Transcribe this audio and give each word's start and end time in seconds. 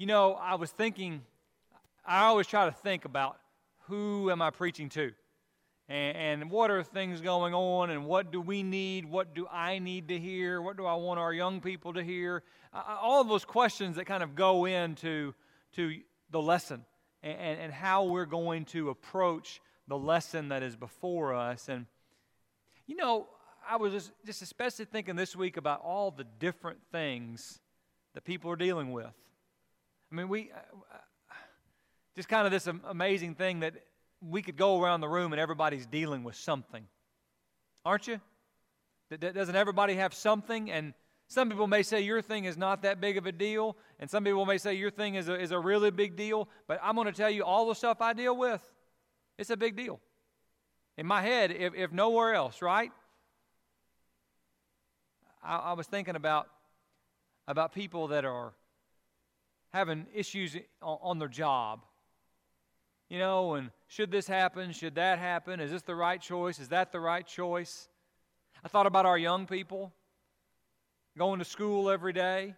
You 0.00 0.06
know, 0.06 0.32
I 0.32 0.54
was 0.54 0.70
thinking, 0.70 1.20
I 2.06 2.24
always 2.24 2.46
try 2.46 2.64
to 2.64 2.72
think 2.72 3.04
about 3.04 3.36
who 3.80 4.30
am 4.30 4.40
I 4.40 4.48
preaching 4.48 4.88
to? 4.88 5.12
And, 5.90 6.16
and, 6.16 6.50
what 6.50 6.70
are 6.70 6.82
things 6.82 7.20
going 7.20 7.52
on? 7.52 7.90
And 7.90 8.06
what 8.06 8.32
do 8.32 8.40
we 8.40 8.62
need? 8.62 9.04
What 9.04 9.34
do 9.34 9.46
I 9.46 9.78
need 9.78 10.08
to 10.08 10.18
hear? 10.18 10.62
What 10.62 10.78
do 10.78 10.86
I 10.86 10.94
want 10.94 11.20
our 11.20 11.34
young 11.34 11.60
people 11.60 11.92
to 11.92 12.02
hear? 12.02 12.42
Uh, 12.72 12.96
all 12.98 13.22
those 13.24 13.44
questions 13.44 13.96
that 13.96 14.06
kind 14.06 14.22
of 14.22 14.34
go 14.34 14.64
into 14.64 15.34
to 15.72 15.94
the 16.30 16.40
lesson 16.40 16.86
and, 17.22 17.38
and, 17.38 17.60
and 17.60 17.70
how 17.70 18.04
we're 18.04 18.24
going 18.24 18.64
to 18.66 18.88
approach 18.88 19.60
the 19.86 19.98
lesson 19.98 20.48
that 20.48 20.62
is 20.62 20.76
before 20.76 21.34
us. 21.34 21.68
And, 21.68 21.84
you 22.86 22.96
know, 22.96 23.28
I 23.68 23.76
was 23.76 23.92
just, 23.92 24.12
just 24.24 24.40
especially 24.40 24.86
thinking 24.86 25.14
this 25.14 25.36
week 25.36 25.58
about 25.58 25.82
all 25.82 26.10
the 26.10 26.24
different 26.38 26.78
things 26.90 27.60
that 28.14 28.24
people 28.24 28.50
are 28.50 28.56
dealing 28.56 28.92
with. 28.92 29.12
I 30.10 30.14
mean, 30.14 30.28
we 30.28 30.50
uh, 30.52 30.56
uh, 30.56 31.34
just 32.16 32.28
kind 32.28 32.46
of 32.46 32.52
this 32.52 32.66
amazing 32.66 33.34
thing 33.34 33.60
that 33.60 33.74
we 34.20 34.42
could 34.42 34.56
go 34.56 34.82
around 34.82 35.00
the 35.00 35.08
room 35.08 35.32
and 35.32 35.40
everybody's 35.40 35.86
dealing 35.86 36.24
with 36.24 36.36
something. 36.36 36.86
Aren't 37.84 38.08
you? 38.08 38.20
Doesn't 39.18 39.56
everybody 39.56 39.94
have 39.94 40.12
something? 40.12 40.70
And 40.70 40.94
some 41.28 41.48
people 41.48 41.66
may 41.66 41.82
say 41.82 42.00
your 42.00 42.22
thing 42.22 42.44
is 42.44 42.56
not 42.56 42.82
that 42.82 43.00
big 43.00 43.16
of 43.16 43.26
a 43.26 43.32
deal, 43.32 43.76
and 43.98 44.10
some 44.10 44.24
people 44.24 44.44
may 44.44 44.58
say 44.58 44.74
your 44.74 44.90
thing 44.90 45.14
is 45.14 45.28
a, 45.28 45.40
is 45.40 45.52
a 45.52 45.58
really 45.58 45.90
big 45.90 46.16
deal. 46.16 46.48
But 46.66 46.80
I'm 46.82 46.94
going 46.94 47.06
to 47.06 47.12
tell 47.12 47.30
you, 47.30 47.44
all 47.44 47.68
the 47.68 47.74
stuff 47.74 48.00
I 48.00 48.12
deal 48.12 48.36
with, 48.36 48.60
it's 49.38 49.50
a 49.50 49.56
big 49.56 49.76
deal. 49.76 50.00
In 50.98 51.06
my 51.06 51.22
head, 51.22 51.50
if, 51.52 51.74
if 51.74 51.92
nowhere 51.92 52.34
else, 52.34 52.60
right? 52.60 52.92
I, 55.42 55.56
I 55.56 55.72
was 55.74 55.86
thinking 55.86 56.16
about, 56.16 56.48
about 57.48 57.72
people 57.72 58.08
that 58.08 58.24
are 58.24 58.52
having 59.72 60.06
issues 60.14 60.56
on, 60.82 61.18
their 61.18 61.28
job. 61.28 61.84
You 63.08 63.18
know, 63.18 63.54
and 63.54 63.70
should 63.88 64.10
this 64.10 64.26
happen? 64.26 64.72
Should 64.72 64.96
that 64.96 65.18
happen? 65.18 65.60
Is 65.60 65.70
this 65.70 65.82
the 65.82 65.94
right 65.94 66.20
choice? 66.20 66.58
Is 66.58 66.68
that 66.68 66.92
the 66.92 67.00
right 67.00 67.26
choice? 67.26 67.88
I 68.64 68.68
thought 68.68 68.86
about 68.86 69.06
our 69.06 69.18
young 69.18 69.46
people 69.46 69.92
going 71.18 71.38
to 71.38 71.44
school 71.44 71.90
every 71.90 72.12
day, 72.12 72.54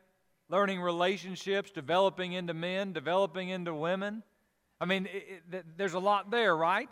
learning 0.49 0.81
relationships, 0.81 1.71
developing 1.71 2.33
into 2.33 2.55
men, 2.55 2.93
developing 2.93 3.49
into 3.49 3.75
women. 3.75 4.23
I 4.81 4.85
mean, 4.85 5.07
it, 5.07 5.43
it, 5.51 5.65
there's 5.77 5.95
a 5.95 5.99
lot 5.99 6.31
there, 6.31 6.57
right? 6.57 6.89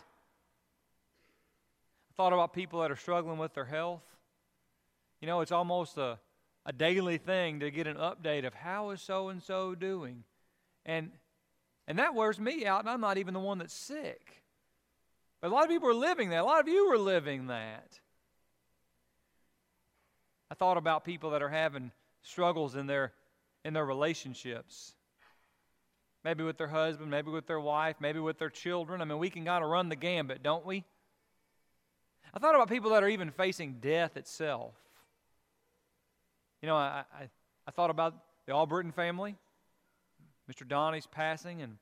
I 2.11 2.13
thought 2.17 2.33
about 2.33 2.53
people 2.53 2.81
that 2.81 2.91
are 2.91 2.97
struggling 2.97 3.39
with 3.39 3.53
their 3.55 3.65
health. 3.65 4.03
You 5.21 5.27
know, 5.27 5.41
it's 5.41 5.53
almost 5.53 5.99
a, 5.99 6.19
a 6.67 6.73
daily 6.73 7.19
thing 7.19 7.61
to 7.61 7.71
get 7.71 7.87
an 7.87 7.97
update 7.97 8.47
of 8.47 8.55
how 8.55 8.91
is 8.91 9.01
so 9.01 9.29
and 9.29 9.43
so 9.43 9.75
doing. 9.75 10.25
And 10.85 11.11
and 11.87 11.99
that 11.99 12.15
wears 12.15 12.39
me 12.39 12.67
out, 12.67 12.81
and 12.81 12.89
I'm 12.89 13.01
not 13.01 13.19
even 13.19 13.35
the 13.35 13.41
one 13.41 13.59
that's 13.59 13.75
sick. 13.75 14.45
But 15.41 15.51
a 15.51 15.55
lot 15.55 15.65
of 15.65 15.71
people 15.71 15.89
are 15.89 15.95
living 15.95 16.31
that. 16.31 16.43
A 16.43 16.45
lot 16.45 16.61
of 16.61 16.69
you 16.69 16.85
are 16.93 16.99
living 16.99 17.49
that. 17.49 17.99
I 20.51 20.55
thought 20.55 20.77
about 20.77 21.05
people 21.05 21.31
that 21.31 21.43
are 21.43 21.49
having 21.49 21.91
struggles 22.23 22.77
in 22.77 22.87
their 22.87 23.13
in 23.65 23.73
their 23.73 23.85
relationships. 23.85 24.95
Maybe 26.23 26.45
with 26.45 26.59
their 26.59 26.69
husband, 26.69 27.11
maybe 27.11 27.31
with 27.31 27.47
their 27.47 27.61
wife, 27.61 27.97
maybe 27.99 28.21
with 28.21 28.39
their 28.39 28.51
children. 28.51 29.01
I 29.01 29.05
mean, 29.05 29.19
we 29.19 29.31
can 29.31 29.45
kind 29.45 29.65
of 29.65 29.71
run 29.71 29.89
the 29.89 29.97
gambit, 29.97 30.43
don't 30.43 30.67
we? 30.67 30.85
I 32.35 32.39
thought 32.39 32.55
about 32.55 32.69
people 32.69 32.91
that 32.91 33.03
are 33.03 33.09
even 33.09 33.31
facing 33.31 33.79
death 33.81 34.17
itself. 34.17 34.75
You 36.63 36.69
know, 36.69 36.77
I, 36.77 37.05
I, 37.15 37.29
I 37.67 37.71
thought 37.71 37.91
about 37.91 38.15
the 38.47 38.53
Albritton 38.53 38.93
family, 38.93 39.37
Mr. 40.51 40.67
Donnie's 40.67 41.07
passing, 41.07 41.63
and 41.63 41.77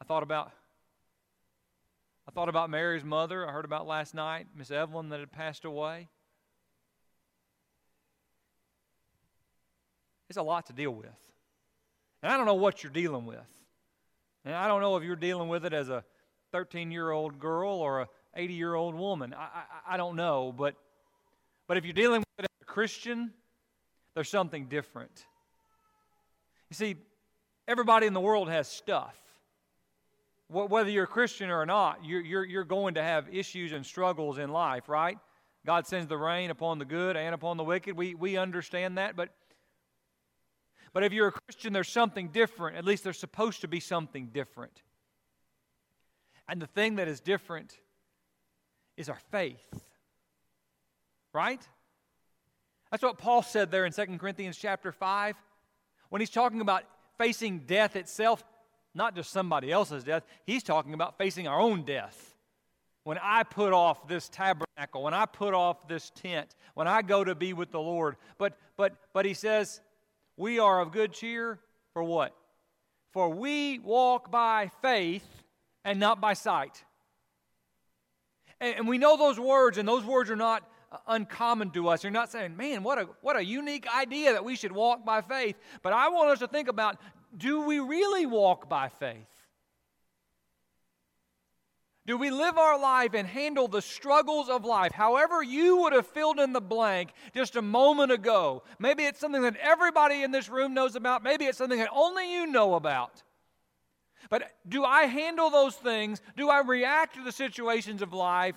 I 0.00 0.04
thought 0.04 0.22
about 0.22 0.52
I 2.26 2.30
thought 2.30 2.48
about 2.48 2.70
Mary's 2.70 3.04
mother. 3.04 3.46
I 3.46 3.52
heard 3.52 3.66
about 3.66 3.86
last 3.86 4.14
night, 4.14 4.46
Miss 4.56 4.70
Evelyn, 4.70 5.10
that 5.10 5.20
had 5.20 5.30
passed 5.30 5.66
away. 5.66 6.08
It's 10.30 10.38
a 10.38 10.42
lot 10.42 10.66
to 10.66 10.72
deal 10.72 10.90
with. 10.90 11.06
And 12.22 12.32
I 12.32 12.38
don't 12.38 12.46
know 12.46 12.54
what 12.54 12.82
you're 12.82 12.92
dealing 12.92 13.26
with. 13.26 13.44
And 14.46 14.54
I 14.54 14.66
don't 14.68 14.80
know 14.80 14.96
if 14.96 15.04
you're 15.04 15.16
dealing 15.16 15.48
with 15.48 15.66
it 15.66 15.74
as 15.74 15.90
a 15.90 16.02
13 16.52 16.90
year 16.90 17.10
old 17.10 17.38
girl 17.38 17.72
or 17.72 18.00
a 18.00 18.08
80 18.34 18.54
year 18.54 18.74
old 18.74 18.94
woman. 18.94 19.34
I, 19.34 19.42
I, 19.42 19.94
I, 19.94 19.96
don't 19.98 20.16
know. 20.16 20.52
But, 20.56 20.76
but 21.68 21.76
if 21.76 21.84
you're 21.84 21.92
dealing 21.92 22.20
with 22.20 22.44
it 22.44 22.44
as 22.44 22.62
a 22.62 22.64
Christian, 22.64 23.32
there's 24.14 24.28
something 24.28 24.66
different. 24.66 25.26
You 26.70 26.76
see, 26.76 26.96
everybody 27.68 28.06
in 28.06 28.14
the 28.14 28.20
world 28.20 28.48
has 28.48 28.68
stuff. 28.68 29.16
Whether 30.48 30.90
you're 30.90 31.04
a 31.04 31.08
Christian 31.08 31.50
or 31.50 31.66
not, 31.66 32.04
you're, 32.04 32.20
you're, 32.20 32.44
you're 32.44 32.64
going 32.64 32.94
to 32.94 33.02
have 33.02 33.34
issues 33.34 33.72
and 33.72 33.84
struggles 33.84 34.38
in 34.38 34.50
life, 34.50 34.88
right? 34.88 35.18
God 35.66 35.86
sends 35.86 36.06
the 36.06 36.18
rain 36.18 36.50
upon 36.50 36.78
the 36.78 36.84
good 36.84 37.16
and 37.16 37.34
upon 37.34 37.56
the 37.56 37.64
wicked. 37.64 37.96
We, 37.96 38.14
we 38.14 38.36
understand 38.36 38.98
that. 38.98 39.16
But, 39.16 39.30
but 40.92 41.02
if 41.02 41.12
you're 41.12 41.28
a 41.28 41.32
Christian, 41.32 41.72
there's 41.72 41.88
something 41.88 42.28
different. 42.28 42.76
At 42.76 42.84
least 42.84 43.02
there's 43.02 43.18
supposed 43.18 43.62
to 43.62 43.68
be 43.68 43.80
something 43.80 44.26
different. 44.26 44.82
And 46.46 46.60
the 46.60 46.66
thing 46.66 46.96
that 46.96 47.08
is 47.08 47.20
different 47.20 47.78
is 48.96 49.08
our 49.08 49.18
faith. 49.30 49.82
Right? 51.32 51.66
That's 52.94 53.02
what 53.02 53.18
Paul 53.18 53.42
said 53.42 53.72
there 53.72 53.86
in 53.86 53.92
2 53.92 54.18
Corinthians 54.18 54.56
chapter 54.56 54.92
5. 54.92 55.34
When 56.10 56.20
he's 56.20 56.30
talking 56.30 56.60
about 56.60 56.84
facing 57.18 57.66
death 57.66 57.96
itself, 57.96 58.44
not 58.94 59.16
just 59.16 59.32
somebody 59.32 59.72
else's 59.72 60.04
death, 60.04 60.22
he's 60.46 60.62
talking 60.62 60.94
about 60.94 61.18
facing 61.18 61.48
our 61.48 61.58
own 61.58 61.82
death. 61.82 62.36
When 63.02 63.18
I 63.20 63.42
put 63.42 63.72
off 63.72 64.06
this 64.06 64.28
tabernacle, 64.28 65.02
when 65.02 65.12
I 65.12 65.26
put 65.26 65.54
off 65.54 65.88
this 65.88 66.10
tent, 66.10 66.54
when 66.74 66.86
I 66.86 67.02
go 67.02 67.24
to 67.24 67.34
be 67.34 67.52
with 67.52 67.72
the 67.72 67.80
Lord. 67.80 68.14
But 68.38 68.56
but 68.76 68.94
but 69.12 69.26
he 69.26 69.34
says, 69.34 69.80
we 70.36 70.60
are 70.60 70.80
of 70.80 70.92
good 70.92 71.12
cheer 71.12 71.58
for 71.94 72.04
what? 72.04 72.32
For 73.10 73.28
we 73.28 73.80
walk 73.80 74.30
by 74.30 74.70
faith 74.82 75.26
and 75.84 75.98
not 75.98 76.20
by 76.20 76.34
sight. 76.34 76.84
And, 78.60 78.76
and 78.76 78.88
we 78.88 78.98
know 78.98 79.16
those 79.16 79.40
words, 79.40 79.78
and 79.78 79.88
those 79.88 80.04
words 80.04 80.30
are 80.30 80.36
not 80.36 80.62
uncommon 81.06 81.70
to 81.70 81.88
us. 81.88 82.02
You're 82.02 82.12
not 82.12 82.30
saying, 82.30 82.56
man, 82.56 82.82
what 82.82 82.98
a, 82.98 83.08
what 83.20 83.36
a 83.36 83.44
unique 83.44 83.86
idea 83.94 84.32
that 84.32 84.44
we 84.44 84.56
should 84.56 84.72
walk 84.72 85.04
by 85.04 85.20
faith. 85.20 85.56
But 85.82 85.92
I 85.92 86.08
want 86.08 86.30
us 86.30 86.38
to 86.40 86.48
think 86.48 86.68
about 86.68 86.98
do 87.36 87.62
we 87.62 87.80
really 87.80 88.26
walk 88.26 88.68
by 88.68 88.88
faith? 88.88 89.26
Do 92.06 92.18
we 92.18 92.30
live 92.30 92.58
our 92.58 92.78
life 92.78 93.14
and 93.14 93.26
handle 93.26 93.66
the 93.66 93.80
struggles 93.80 94.50
of 94.50 94.64
life 94.64 94.92
however 94.92 95.42
you 95.42 95.78
would 95.78 95.94
have 95.94 96.06
filled 96.06 96.38
in 96.38 96.52
the 96.52 96.60
blank 96.60 97.12
just 97.34 97.56
a 97.56 97.62
moment 97.62 98.12
ago? 98.12 98.62
Maybe 98.78 99.04
it's 99.04 99.18
something 99.18 99.42
that 99.42 99.56
everybody 99.56 100.22
in 100.22 100.30
this 100.30 100.50
room 100.50 100.74
knows 100.74 100.96
about, 100.96 101.22
maybe 101.22 101.46
it's 101.46 101.56
something 101.56 101.78
that 101.78 101.88
only 101.94 102.30
you 102.30 102.46
know 102.46 102.74
about. 102.74 103.22
But 104.28 104.52
do 104.68 104.84
I 104.84 105.04
handle 105.04 105.48
those 105.48 105.76
things? 105.76 106.20
Do 106.36 106.50
I 106.50 106.60
react 106.60 107.14
to 107.16 107.24
the 107.24 107.32
situations 107.32 108.02
of 108.02 108.12
life 108.12 108.54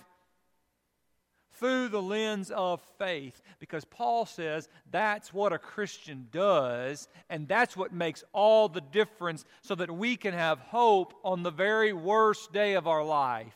through 1.60 1.90
the 1.90 2.02
lens 2.02 2.52
of 2.52 2.82
faith 2.98 3.42
because 3.60 3.86
Paul 3.86 4.26
says 4.26 4.70
that's 4.92 5.34
what 5.34 5.54
a 5.54 5.58
Christian 5.58 6.28
does, 6.32 7.08
and 7.30 7.48
that's 7.48 7.76
what 7.76 7.94
makes 7.94 8.24
all 8.34 8.70
the 8.70 8.82
difference 8.82 9.46
so 9.62 9.76
that 9.76 9.92
we 9.92 10.16
can 10.16 10.34
have 10.34 10.60
hope 10.60 11.14
on 11.24 11.44
the 11.44 11.52
very 11.52 11.94
worst 11.94 12.54
day 12.54 12.74
of 12.74 12.88
our 12.88 13.04
life. 13.04 13.56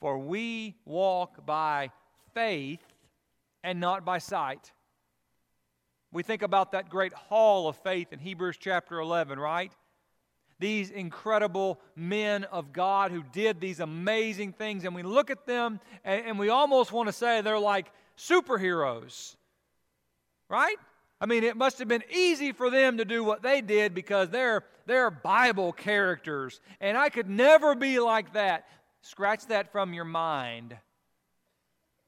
For 0.00 0.18
we 0.18 0.76
walk 0.84 1.44
by 1.44 1.90
faith 2.34 2.84
and 3.64 3.80
not 3.80 4.04
by 4.04 4.18
sight. 4.18 4.72
We 6.12 6.22
think 6.22 6.42
about 6.42 6.72
that 6.72 6.88
great 6.88 7.12
hall 7.12 7.68
of 7.68 7.76
faith 7.76 8.12
in 8.12 8.18
Hebrews 8.18 8.56
chapter 8.58 9.00
11, 9.00 9.38
right? 9.38 9.72
These 10.58 10.90
incredible 10.90 11.80
men 11.94 12.44
of 12.44 12.72
God 12.72 13.10
who 13.12 13.22
did 13.32 13.60
these 13.60 13.80
amazing 13.80 14.52
things. 14.52 14.84
And 14.84 14.94
we 14.94 15.02
look 15.02 15.30
at 15.30 15.46
them 15.46 15.80
and, 16.04 16.26
and 16.26 16.38
we 16.38 16.48
almost 16.48 16.92
want 16.92 17.08
to 17.08 17.12
say 17.12 17.40
they're 17.40 17.58
like 17.58 17.90
superheroes, 18.16 19.36
right? 20.48 20.76
I 21.20 21.26
mean, 21.26 21.42
it 21.44 21.56
must 21.56 21.78
have 21.78 21.88
been 21.88 22.04
easy 22.12 22.52
for 22.52 22.70
them 22.70 22.98
to 22.98 23.04
do 23.04 23.24
what 23.24 23.42
they 23.42 23.60
did 23.60 23.94
because 23.94 24.30
they're, 24.30 24.64
they're 24.86 25.10
Bible 25.10 25.72
characters. 25.72 26.60
And 26.80 26.96
I 26.96 27.08
could 27.08 27.28
never 27.28 27.74
be 27.74 27.98
like 27.98 28.34
that. 28.34 28.68
Scratch 29.02 29.46
that 29.46 29.72
from 29.72 29.92
your 29.94 30.04
mind. 30.04 30.76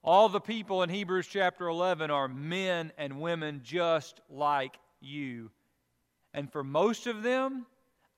All 0.03 0.29
the 0.29 0.41
people 0.41 0.83
in 0.83 0.89
Hebrews 0.89 1.27
chapter 1.27 1.69
11 1.69 2.11
are 2.11 2.29
men 2.29 2.93
and 2.97 3.21
women 3.21 3.61
just 3.65 4.21
like 4.31 4.77
you. 5.01 5.51
And 6.33 6.51
for 6.51 6.65
most 6.65 7.07
of 7.07 7.23
them, 7.23 7.67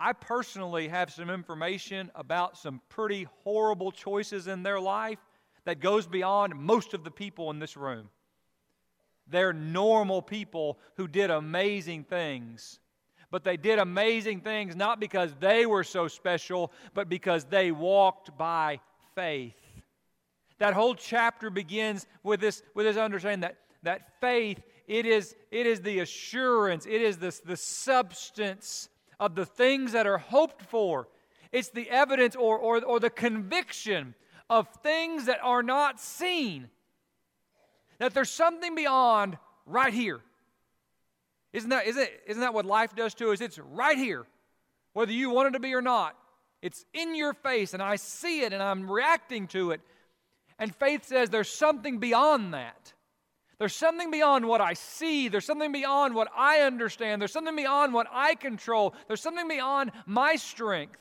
I 0.02 0.14
personally 0.14 0.88
have 0.88 1.12
some 1.12 1.30
information 1.30 2.10
about 2.16 2.58
some 2.58 2.80
pretty 2.88 3.28
horrible 3.44 3.92
choices 3.92 4.48
in 4.48 4.64
their 4.64 4.80
life 4.80 5.20
that 5.64 5.78
goes 5.78 6.08
beyond 6.08 6.56
most 6.56 6.92
of 6.92 7.04
the 7.04 7.10
people 7.12 7.50
in 7.50 7.60
this 7.60 7.76
room. 7.76 8.08
They're 9.28 9.52
normal 9.52 10.20
people 10.20 10.80
who 10.96 11.06
did 11.06 11.30
amazing 11.30 12.02
things. 12.02 12.80
But 13.30 13.44
they 13.44 13.56
did 13.56 13.78
amazing 13.78 14.40
things 14.40 14.74
not 14.74 14.98
because 14.98 15.36
they 15.38 15.66
were 15.66 15.84
so 15.84 16.08
special, 16.08 16.72
but 16.94 17.08
because 17.08 17.44
they 17.44 17.70
walked 17.70 18.36
by 18.36 18.80
faith. 19.14 19.54
That 20.58 20.74
whole 20.74 20.96
chapter 20.96 21.48
begins 21.48 22.08
with 22.24 22.40
this, 22.40 22.64
with 22.74 22.86
this 22.86 22.96
understanding 22.96 23.42
that, 23.42 23.56
that 23.84 24.20
faith, 24.20 24.60
it 24.88 25.06
is, 25.06 25.36
it 25.52 25.68
is 25.68 25.80
the 25.80 26.00
assurance, 26.00 26.86
it 26.86 27.00
is 27.00 27.18
the, 27.18 27.40
the 27.44 27.56
substance 27.56 28.88
of 29.22 29.36
the 29.36 29.46
things 29.46 29.92
that 29.92 30.04
are 30.04 30.18
hoped 30.18 30.62
for. 30.62 31.06
It's 31.52 31.68
the 31.68 31.88
evidence 31.88 32.34
or, 32.34 32.58
or, 32.58 32.84
or 32.84 32.98
the 32.98 33.08
conviction 33.08 34.16
of 34.50 34.66
things 34.82 35.26
that 35.26 35.38
are 35.44 35.62
not 35.62 36.00
seen. 36.00 36.68
That 38.00 38.14
there's 38.14 38.30
something 38.30 38.74
beyond 38.74 39.38
right 39.64 39.94
here. 39.94 40.20
Isn't 41.52 41.70
that, 41.70 41.86
isn't, 41.86 42.10
isn't 42.26 42.40
that 42.40 42.52
what 42.52 42.66
life 42.66 42.96
does 42.96 43.14
to 43.14 43.30
us? 43.30 43.40
It's 43.40 43.60
right 43.60 43.96
here, 43.96 44.26
whether 44.92 45.12
you 45.12 45.30
want 45.30 45.48
it 45.48 45.50
to 45.52 45.60
be 45.60 45.72
or 45.72 45.82
not. 45.82 46.16
It's 46.60 46.84
in 46.92 47.14
your 47.14 47.32
face, 47.32 47.74
and 47.74 47.82
I 47.82 47.96
see 47.96 48.40
it, 48.40 48.52
and 48.52 48.60
I'm 48.62 48.90
reacting 48.90 49.46
to 49.48 49.70
it. 49.70 49.80
And 50.58 50.74
faith 50.74 51.04
says 51.04 51.30
there's 51.30 51.48
something 51.48 51.98
beyond 51.98 52.54
that. 52.54 52.92
There's 53.62 53.76
something 53.76 54.10
beyond 54.10 54.44
what 54.44 54.60
I 54.60 54.72
see. 54.72 55.28
There's 55.28 55.44
something 55.44 55.70
beyond 55.70 56.16
what 56.16 56.26
I 56.36 56.62
understand. 56.62 57.22
There's 57.22 57.30
something 57.30 57.54
beyond 57.54 57.94
what 57.94 58.08
I 58.10 58.34
control. 58.34 58.92
There's 59.06 59.20
something 59.20 59.46
beyond 59.46 59.92
my 60.04 60.34
strength. 60.34 60.98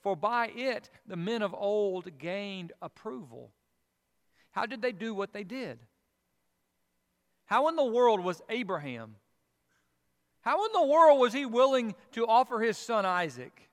For 0.00 0.16
by 0.16 0.48
it 0.48 0.90
the 1.06 1.14
men 1.14 1.42
of 1.42 1.54
old 1.54 2.18
gained 2.18 2.72
approval. 2.82 3.52
How 4.50 4.66
did 4.66 4.82
they 4.82 4.90
do 4.90 5.14
what 5.14 5.32
they 5.32 5.44
did? 5.44 5.78
How 7.44 7.68
in 7.68 7.76
the 7.76 7.84
world 7.84 8.18
was 8.18 8.42
Abraham? 8.48 9.14
How 10.40 10.66
in 10.66 10.72
the 10.72 10.92
world 10.92 11.20
was 11.20 11.32
he 11.32 11.46
willing 11.46 11.94
to 12.14 12.26
offer 12.26 12.58
his 12.58 12.76
son 12.76 13.06
Isaac? 13.06 13.70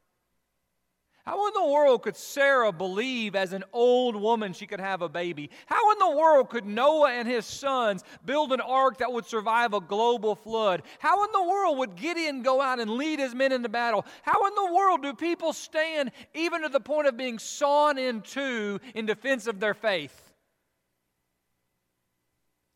How 1.26 1.48
in 1.48 1.54
the 1.54 1.72
world 1.72 2.04
could 2.04 2.18
Sarah 2.18 2.74
believe 2.74 3.34
as 3.34 3.54
an 3.54 3.64
old 3.72 4.18
woman 4.18 4.52
she 4.52 4.68
could 4.68 4.82
have 4.82 5.02
a 5.02 5.08
baby? 5.08 5.50
How 5.68 5.92
in 5.94 5.98
the 5.98 6.18
world 6.18 6.50
could 6.50 6.66
Noah 6.66 7.12
and 7.12 7.26
his 7.26 7.46
sons 7.46 8.04
build 8.26 8.52
an 8.52 8.60
ark 8.60 8.98
that 8.98 9.14
would 9.14 9.26
survive 9.26 9.74
a 9.74 9.80
global 9.80 10.36
flood? 10.36 10.84
How 11.00 11.24
in 11.24 11.32
the 11.32 11.44
world 11.44 11.78
would 11.78 11.96
Gideon 11.96 12.42
go 12.42 12.60
out 12.60 12.82
and 12.82 12.92
lead 12.92 13.20
his 13.20 13.34
men 13.34 13.54
into 13.54 13.70
battle? 13.70 14.06
How 14.24 14.46
in 14.48 14.54
the 14.54 14.74
world 14.74 15.02
do 15.02 15.14
people 15.14 15.54
stand 15.54 16.12
even 16.34 16.64
to 16.64 16.70
the 16.70 16.82
point 16.82 17.08
of 17.08 17.16
being 17.16 17.40
sawn 17.40 17.98
in 17.98 18.20
two 18.20 18.82
in 18.94 19.06
defense 19.06 19.48
of 19.48 19.62
their 19.62 19.74
faith? 19.74 20.30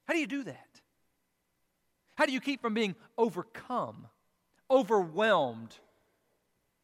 How 0.06 0.14
do 0.14 0.20
you 0.22 0.28
do 0.28 0.44
that? 0.44 0.82
How 2.16 2.26
do 2.26 2.32
you 2.32 2.40
keep 2.40 2.62
from 2.62 2.74
being 2.74 2.96
overcome, 3.18 4.08
overwhelmed? 4.72 5.76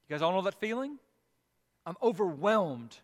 You 0.10 0.13
guys 0.13 0.21
all 0.21 0.33
know 0.33 0.42
that 0.42 0.60
feeling? 0.60 1.00
I'm 1.85 1.95
overwhelmed. 2.01 2.95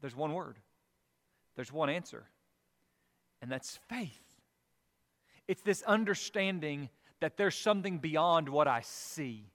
There's 0.00 0.16
one 0.16 0.32
word, 0.32 0.56
there's 1.56 1.72
one 1.72 1.90
answer, 1.90 2.24
and 3.42 3.50
that's 3.50 3.78
faith. 3.88 4.22
It's 5.46 5.62
this 5.62 5.82
understanding 5.82 6.88
that 7.20 7.36
there's 7.36 7.54
something 7.54 7.98
beyond 7.98 8.48
what 8.48 8.66
I 8.66 8.80
see. 8.82 9.50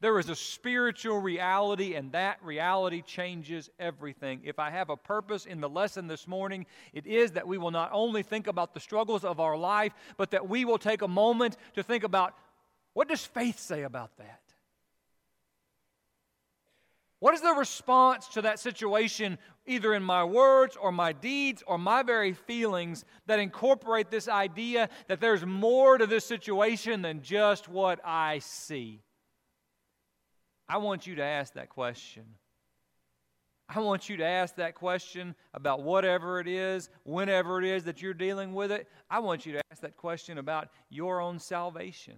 There 0.00 0.18
is 0.18 0.30
a 0.30 0.34
spiritual 0.34 1.18
reality, 1.18 1.94
and 1.94 2.10
that 2.12 2.38
reality 2.42 3.02
changes 3.02 3.68
everything. 3.78 4.40
If 4.44 4.58
I 4.58 4.70
have 4.70 4.88
a 4.88 4.96
purpose 4.96 5.44
in 5.44 5.60
the 5.60 5.68
lesson 5.68 6.06
this 6.06 6.26
morning, 6.26 6.64
it 6.94 7.06
is 7.06 7.32
that 7.32 7.46
we 7.46 7.58
will 7.58 7.70
not 7.70 7.90
only 7.92 8.22
think 8.22 8.46
about 8.46 8.72
the 8.72 8.80
struggles 8.80 9.24
of 9.24 9.40
our 9.40 9.58
life, 9.58 9.92
but 10.16 10.30
that 10.30 10.48
we 10.48 10.64
will 10.64 10.78
take 10.78 11.02
a 11.02 11.08
moment 11.08 11.58
to 11.74 11.82
think 11.82 12.02
about 12.02 12.34
what 12.94 13.08
does 13.08 13.24
faith 13.24 13.58
say 13.58 13.82
about 13.82 14.16
that? 14.16 14.40
What 17.20 17.34
is 17.34 17.42
the 17.42 17.52
response 17.52 18.28
to 18.28 18.42
that 18.42 18.58
situation, 18.58 19.38
either 19.66 19.94
in 19.94 20.02
my 20.02 20.24
words 20.24 20.76
or 20.76 20.90
my 20.90 21.12
deeds 21.12 21.62
or 21.66 21.76
my 21.76 22.02
very 22.02 22.32
feelings, 22.32 23.04
that 23.26 23.38
incorporate 23.38 24.10
this 24.10 24.26
idea 24.26 24.88
that 25.06 25.20
there's 25.20 25.44
more 25.44 25.98
to 25.98 26.06
this 26.06 26.24
situation 26.24 27.02
than 27.02 27.22
just 27.22 27.68
what 27.68 28.00
I 28.04 28.38
see? 28.38 29.02
I 30.66 30.78
want 30.78 31.06
you 31.06 31.16
to 31.16 31.22
ask 31.22 31.54
that 31.54 31.68
question. 31.68 32.24
I 33.68 33.80
want 33.80 34.08
you 34.08 34.16
to 34.16 34.24
ask 34.24 34.56
that 34.56 34.74
question 34.74 35.34
about 35.52 35.82
whatever 35.82 36.40
it 36.40 36.48
is, 36.48 36.88
whenever 37.04 37.60
it 37.62 37.66
is 37.66 37.84
that 37.84 38.00
you're 38.00 38.14
dealing 38.14 38.54
with 38.54 38.72
it. 38.72 38.88
I 39.10 39.20
want 39.20 39.44
you 39.44 39.52
to 39.52 39.60
ask 39.70 39.82
that 39.82 39.96
question 39.96 40.38
about 40.38 40.70
your 40.88 41.20
own 41.20 41.38
salvation. 41.38 42.16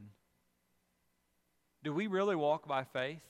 Do 1.83 1.93
we 1.93 2.07
really 2.07 2.37
walk 2.37 2.69
by 2.69 2.85
faith? 2.85 3.21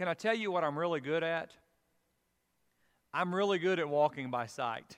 Can 0.00 0.08
I 0.08 0.14
tell 0.14 0.34
you 0.34 0.50
what 0.50 0.64
I'm 0.64 0.78
really 0.78 1.00
good 1.00 1.22
at? 1.22 1.50
I'm 3.12 3.34
really 3.34 3.58
good 3.58 3.78
at 3.78 3.86
walking 3.86 4.30
by 4.30 4.46
sight. 4.46 4.96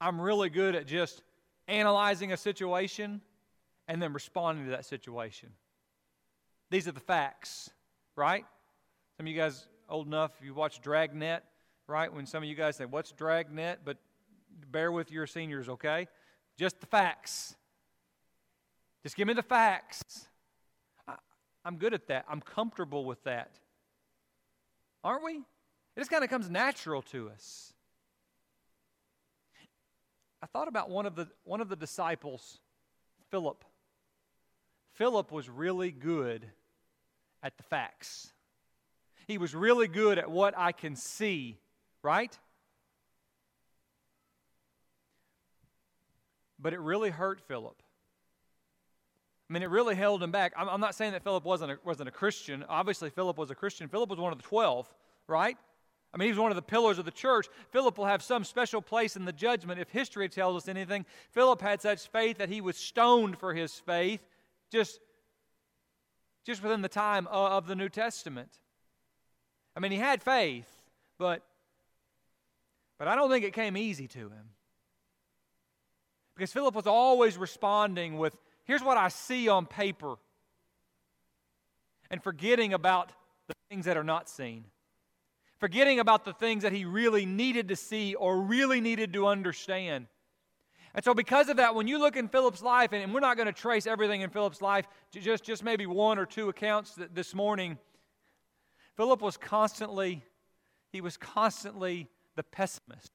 I'm 0.00 0.18
really 0.18 0.48
good 0.48 0.74
at 0.74 0.86
just 0.86 1.20
analyzing 1.66 2.32
a 2.32 2.38
situation 2.38 3.20
and 3.86 4.00
then 4.00 4.14
responding 4.14 4.64
to 4.64 4.70
that 4.70 4.86
situation. 4.86 5.50
These 6.70 6.88
are 6.88 6.92
the 6.92 7.00
facts, 7.00 7.68
right? 8.16 8.46
Some 9.18 9.26
of 9.26 9.30
you 9.30 9.36
guys 9.36 9.66
old 9.86 10.06
enough, 10.06 10.30
you 10.42 10.54
watch 10.54 10.80
Dragnet, 10.80 11.44
right? 11.86 12.10
When 12.10 12.24
some 12.24 12.42
of 12.42 12.48
you 12.48 12.54
guys 12.54 12.76
say, 12.76 12.86
What's 12.86 13.12
Dragnet? 13.12 13.80
But 13.84 13.98
bear 14.70 14.90
with 14.90 15.12
your 15.12 15.26
seniors, 15.26 15.68
okay? 15.68 16.08
Just 16.56 16.80
the 16.80 16.86
facts. 16.86 17.56
Just 19.02 19.16
give 19.16 19.28
me 19.28 19.34
the 19.34 19.42
facts. 19.42 20.27
I'm 21.68 21.76
good 21.76 21.92
at 21.92 22.06
that. 22.06 22.24
I'm 22.30 22.40
comfortable 22.40 23.04
with 23.04 23.22
that. 23.24 23.50
Aren't 25.04 25.22
we? 25.22 25.32
It 25.34 25.98
just 25.98 26.10
kind 26.10 26.24
of 26.24 26.30
comes 26.30 26.48
natural 26.48 27.02
to 27.02 27.28
us. 27.28 27.74
I 30.42 30.46
thought 30.46 30.68
about 30.68 30.88
one 30.88 31.04
of 31.04 31.14
the 31.14 31.28
one 31.44 31.60
of 31.60 31.68
the 31.68 31.76
disciples, 31.76 32.58
Philip. 33.30 33.66
Philip 34.94 35.30
was 35.30 35.50
really 35.50 35.90
good 35.90 36.46
at 37.42 37.58
the 37.58 37.64
facts. 37.64 38.32
He 39.26 39.36
was 39.36 39.54
really 39.54 39.88
good 39.88 40.18
at 40.18 40.30
what 40.30 40.54
I 40.56 40.72
can 40.72 40.96
see, 40.96 41.58
right? 42.02 42.34
But 46.58 46.72
it 46.72 46.80
really 46.80 47.10
hurt 47.10 47.42
Philip 47.42 47.82
I 49.48 49.52
mean, 49.52 49.62
it 49.62 49.70
really 49.70 49.94
held 49.94 50.22
him 50.22 50.30
back. 50.30 50.52
I'm, 50.56 50.68
I'm 50.68 50.80
not 50.80 50.94
saying 50.94 51.12
that 51.12 51.22
Philip 51.22 51.44
wasn't 51.44 51.72
a, 51.72 51.78
wasn't 51.84 52.08
a 52.08 52.12
Christian. 52.12 52.64
Obviously, 52.68 53.08
Philip 53.08 53.38
was 53.38 53.50
a 53.50 53.54
Christian. 53.54 53.88
Philip 53.88 54.10
was 54.10 54.18
one 54.18 54.32
of 54.32 54.38
the 54.38 54.44
12, 54.44 54.92
right? 55.26 55.56
I 56.12 56.16
mean, 56.16 56.26
he 56.26 56.32
was 56.32 56.38
one 56.38 56.50
of 56.50 56.56
the 56.56 56.62
pillars 56.62 56.98
of 56.98 57.04
the 57.04 57.10
church. 57.10 57.48
Philip 57.70 57.98
will 57.98 58.06
have 58.06 58.22
some 58.22 58.44
special 58.44 58.82
place 58.82 59.16
in 59.16 59.24
the 59.24 59.32
judgment. 59.32 59.80
If 59.80 59.90
history 59.90 60.28
tells 60.28 60.62
us 60.62 60.68
anything, 60.68 61.06
Philip 61.30 61.60
had 61.60 61.80
such 61.80 62.08
faith 62.08 62.38
that 62.38 62.48
he 62.48 62.60
was 62.60 62.76
stoned 62.76 63.38
for 63.38 63.54
his 63.54 63.72
faith 63.74 64.20
just, 64.70 65.00
just 66.44 66.62
within 66.62 66.82
the 66.82 66.88
time 66.88 67.26
of 67.28 67.66
the 67.66 67.74
New 67.74 67.88
Testament. 67.88 68.50
I 69.76 69.80
mean, 69.80 69.92
he 69.92 69.98
had 69.98 70.22
faith, 70.22 70.68
but, 71.18 71.42
but 72.98 73.06
I 73.06 73.14
don't 73.14 73.30
think 73.30 73.44
it 73.44 73.52
came 73.52 73.76
easy 73.76 74.08
to 74.08 74.18
him. 74.18 74.50
Because 76.34 76.52
Philip 76.52 76.74
was 76.74 76.86
always 76.86 77.36
responding 77.36 78.16
with 78.16 78.36
Here's 78.68 78.84
what 78.84 78.98
I 78.98 79.08
see 79.08 79.48
on 79.48 79.64
paper, 79.64 80.16
and 82.10 82.22
forgetting 82.22 82.74
about 82.74 83.10
the 83.48 83.54
things 83.70 83.86
that 83.86 83.96
are 83.96 84.04
not 84.04 84.28
seen. 84.28 84.66
Forgetting 85.58 86.00
about 86.00 86.26
the 86.26 86.34
things 86.34 86.64
that 86.64 86.72
he 86.72 86.84
really 86.84 87.24
needed 87.24 87.68
to 87.68 87.76
see 87.76 88.14
or 88.14 88.42
really 88.42 88.82
needed 88.82 89.14
to 89.14 89.26
understand. 89.26 90.06
And 90.94 91.02
so, 91.02 91.14
because 91.14 91.48
of 91.48 91.56
that, 91.56 91.74
when 91.74 91.88
you 91.88 91.98
look 91.98 92.14
in 92.14 92.28
Philip's 92.28 92.60
life, 92.60 92.92
and 92.92 93.14
we're 93.14 93.20
not 93.20 93.38
going 93.38 93.46
to 93.46 93.54
trace 93.54 93.86
everything 93.86 94.20
in 94.20 94.28
Philip's 94.28 94.60
life, 94.60 94.86
just, 95.12 95.44
just 95.44 95.64
maybe 95.64 95.86
one 95.86 96.18
or 96.18 96.26
two 96.26 96.50
accounts 96.50 96.94
this 97.14 97.34
morning, 97.34 97.78
Philip 98.98 99.22
was 99.22 99.38
constantly, 99.38 100.22
he 100.92 101.00
was 101.00 101.16
constantly 101.16 102.06
the 102.36 102.42
pessimist. 102.42 103.12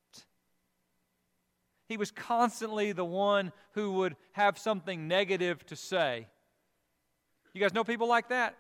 He 1.93 1.97
was 1.97 2.09
constantly 2.09 2.91
the 2.91 3.05
one 3.05 3.51
who 3.73 3.91
would 3.91 4.15
have 4.31 4.57
something 4.57 5.07
negative 5.07 5.63
to 5.67 5.75
say. 5.75 6.25
You 7.53 7.61
guys 7.61 7.71
know 7.71 7.83
people 7.83 8.07
like 8.07 8.29
that? 8.29 8.57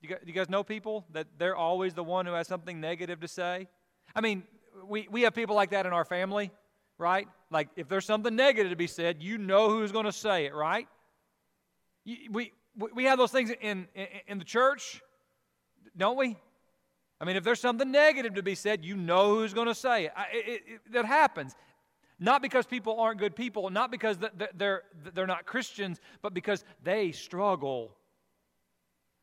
You 0.00 0.32
guys, 0.32 0.48
know 0.48 0.62
people 0.62 1.04
that 1.10 1.26
they're 1.38 1.56
always 1.56 1.94
the 1.94 2.04
one 2.04 2.26
who 2.26 2.32
has 2.34 2.46
something 2.46 2.80
negative 2.80 3.18
to 3.18 3.26
say? 3.26 3.66
I 4.14 4.20
mean, 4.20 4.44
we, 4.86 5.08
we 5.10 5.22
have 5.22 5.34
people 5.34 5.56
like 5.56 5.70
that 5.70 5.84
in 5.84 5.92
our 5.92 6.04
family, 6.04 6.52
right? 6.96 7.26
Like, 7.50 7.70
if 7.74 7.88
there's 7.88 8.06
something 8.06 8.36
negative 8.36 8.70
to 8.70 8.76
be 8.76 8.86
said, 8.86 9.20
you 9.20 9.36
know 9.36 9.68
who's 9.68 9.90
going 9.90 10.04
to 10.04 10.12
say 10.12 10.46
it, 10.46 10.54
right? 10.54 10.86
we, 12.30 12.52
we 12.94 13.02
have 13.06 13.18
those 13.18 13.32
things 13.32 13.50
in, 13.60 13.88
in, 13.96 14.06
in 14.28 14.38
the 14.38 14.44
church, 14.44 15.02
don't 15.96 16.16
we? 16.16 16.36
I 17.22 17.24
mean, 17.24 17.36
if 17.36 17.44
there's 17.44 17.60
something 17.60 17.92
negative 17.92 18.34
to 18.34 18.42
be 18.42 18.56
said, 18.56 18.84
you 18.84 18.96
know 18.96 19.36
who's 19.36 19.54
going 19.54 19.68
to 19.68 19.76
say 19.76 20.10
it. 20.32 20.82
that 20.90 21.04
happens. 21.04 21.54
Not 22.18 22.42
because 22.42 22.66
people 22.66 22.98
aren't 22.98 23.20
good 23.20 23.36
people, 23.36 23.70
not 23.70 23.92
because 23.92 24.18
they're, 24.54 24.82
they're 25.14 25.26
not 25.28 25.46
Christians, 25.46 26.00
but 26.20 26.34
because 26.34 26.64
they 26.82 27.12
struggle. 27.12 27.94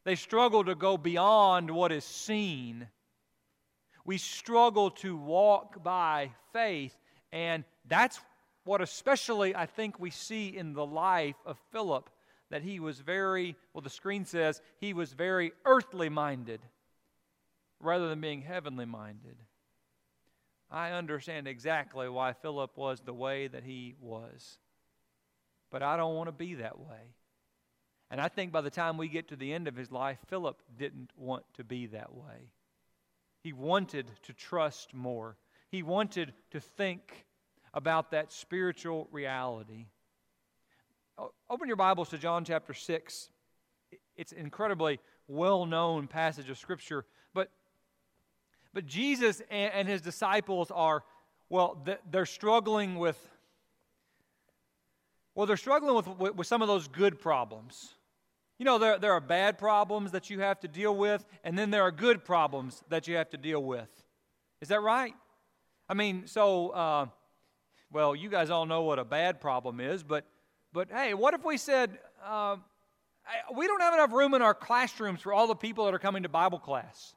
They 0.05 0.15
struggle 0.15 0.63
to 0.63 0.75
go 0.75 0.97
beyond 0.97 1.69
what 1.69 1.91
is 1.91 2.05
seen. 2.05 2.87
We 4.05 4.17
struggle 4.17 4.91
to 4.91 5.17
walk 5.17 5.83
by 5.83 6.31
faith, 6.53 6.97
and 7.33 7.65
that's 7.85 8.21
what 8.63 8.79
especially 8.79 9.53
I 9.53 9.65
think 9.65 9.99
we 9.99 10.09
see 10.09 10.55
in 10.55 10.71
the 10.71 10.85
life 10.85 11.35
of 11.45 11.57
Philip 11.73 12.09
that 12.49 12.61
he 12.61 12.79
was 12.79 13.01
very, 13.01 13.57
well, 13.73 13.81
the 13.81 13.89
screen 13.89 14.23
says 14.23 14.61
he 14.79 14.93
was 14.93 15.11
very 15.11 15.51
earthly 15.65 16.07
minded 16.07 16.61
rather 17.79 18.09
than 18.09 18.21
being 18.21 18.41
heavenly 18.41 18.85
minded. 18.85 19.37
I 20.71 20.91
understand 20.91 21.47
exactly 21.47 22.09
why 22.09 22.33
Philip 22.33 22.77
was 22.77 23.01
the 23.01 23.13
way 23.13 23.47
that 23.47 23.63
he 23.63 23.95
was. 23.99 24.59
But 25.71 25.83
I 25.83 25.97
don't 25.97 26.15
want 26.15 26.27
to 26.27 26.33
be 26.33 26.55
that 26.55 26.79
way. 26.79 27.15
And 28.11 28.19
I 28.19 28.27
think 28.27 28.51
by 28.51 28.61
the 28.61 28.69
time 28.69 28.97
we 28.97 29.07
get 29.07 29.27
to 29.29 29.35
the 29.35 29.53
end 29.53 29.67
of 29.67 29.75
his 29.75 29.91
life, 29.91 30.17
Philip 30.27 30.61
didn't 30.77 31.11
want 31.15 31.43
to 31.55 31.63
be 31.63 31.87
that 31.87 32.13
way. 32.13 32.51
He 33.43 33.53
wanted 33.53 34.11
to 34.23 34.33
trust 34.33 34.93
more, 34.93 35.37
he 35.69 35.83
wanted 35.83 36.33
to 36.51 36.59
think 36.59 37.25
about 37.73 38.11
that 38.11 38.31
spiritual 38.31 39.07
reality. 39.11 39.85
Open 41.49 41.67
your 41.67 41.77
Bibles 41.77 42.09
to 42.09 42.17
John 42.17 42.43
chapter 42.45 42.73
6. 42.73 43.29
It's 44.15 44.31
an 44.31 44.39
incredibly 44.39 44.99
well 45.27 45.65
known 45.65 46.07
passage 46.07 46.49
of 46.49 46.57
Scripture. 46.57 47.05
But, 48.73 48.85
Jesus 48.85 49.41
and, 49.49 49.73
and 49.73 49.87
his 49.87 50.01
disciples 50.01 50.71
are, 50.71 51.03
well, 51.49 51.85
they're 52.11 52.25
struggling 52.25 52.95
with. 52.95 53.17
Well, 55.35 55.45
they're 55.45 55.57
struggling 55.57 55.95
with, 55.95 56.07
with, 56.07 56.35
with 56.35 56.47
some 56.47 56.61
of 56.61 56.67
those 56.67 56.87
good 56.87 57.19
problems. 57.19 57.93
You 58.57 58.65
know, 58.65 58.77
there, 58.77 58.99
there 58.99 59.13
are 59.13 59.21
bad 59.21 59.57
problems 59.57 60.11
that 60.11 60.29
you 60.29 60.41
have 60.41 60.59
to 60.59 60.67
deal 60.67 60.93
with, 60.95 61.25
and 61.45 61.57
then 61.57 61.71
there 61.71 61.83
are 61.83 61.91
good 61.91 62.25
problems 62.25 62.83
that 62.89 63.07
you 63.07 63.15
have 63.15 63.29
to 63.29 63.37
deal 63.37 63.63
with. 63.63 63.87
Is 64.59 64.67
that 64.67 64.81
right? 64.81 65.13
I 65.87 65.93
mean, 65.93 66.27
so, 66.27 66.69
uh, 66.69 67.05
well, 67.89 68.15
you 68.15 68.29
guys 68.29 68.49
all 68.49 68.65
know 68.65 68.83
what 68.83 68.99
a 68.99 69.05
bad 69.05 69.39
problem 69.39 69.79
is, 69.79 70.03
but, 70.03 70.25
but 70.73 70.89
hey, 70.91 71.13
what 71.13 71.33
if 71.33 71.45
we 71.45 71.55
said, 71.57 71.97
uh, 72.23 72.57
we 73.55 73.65
don't 73.65 73.81
have 73.81 73.93
enough 73.93 74.11
room 74.11 74.33
in 74.33 74.41
our 74.41 74.53
classrooms 74.53 75.21
for 75.21 75.33
all 75.33 75.47
the 75.47 75.55
people 75.55 75.85
that 75.85 75.93
are 75.93 75.99
coming 75.99 76.23
to 76.23 76.29
Bible 76.29 76.59
class? 76.59 77.15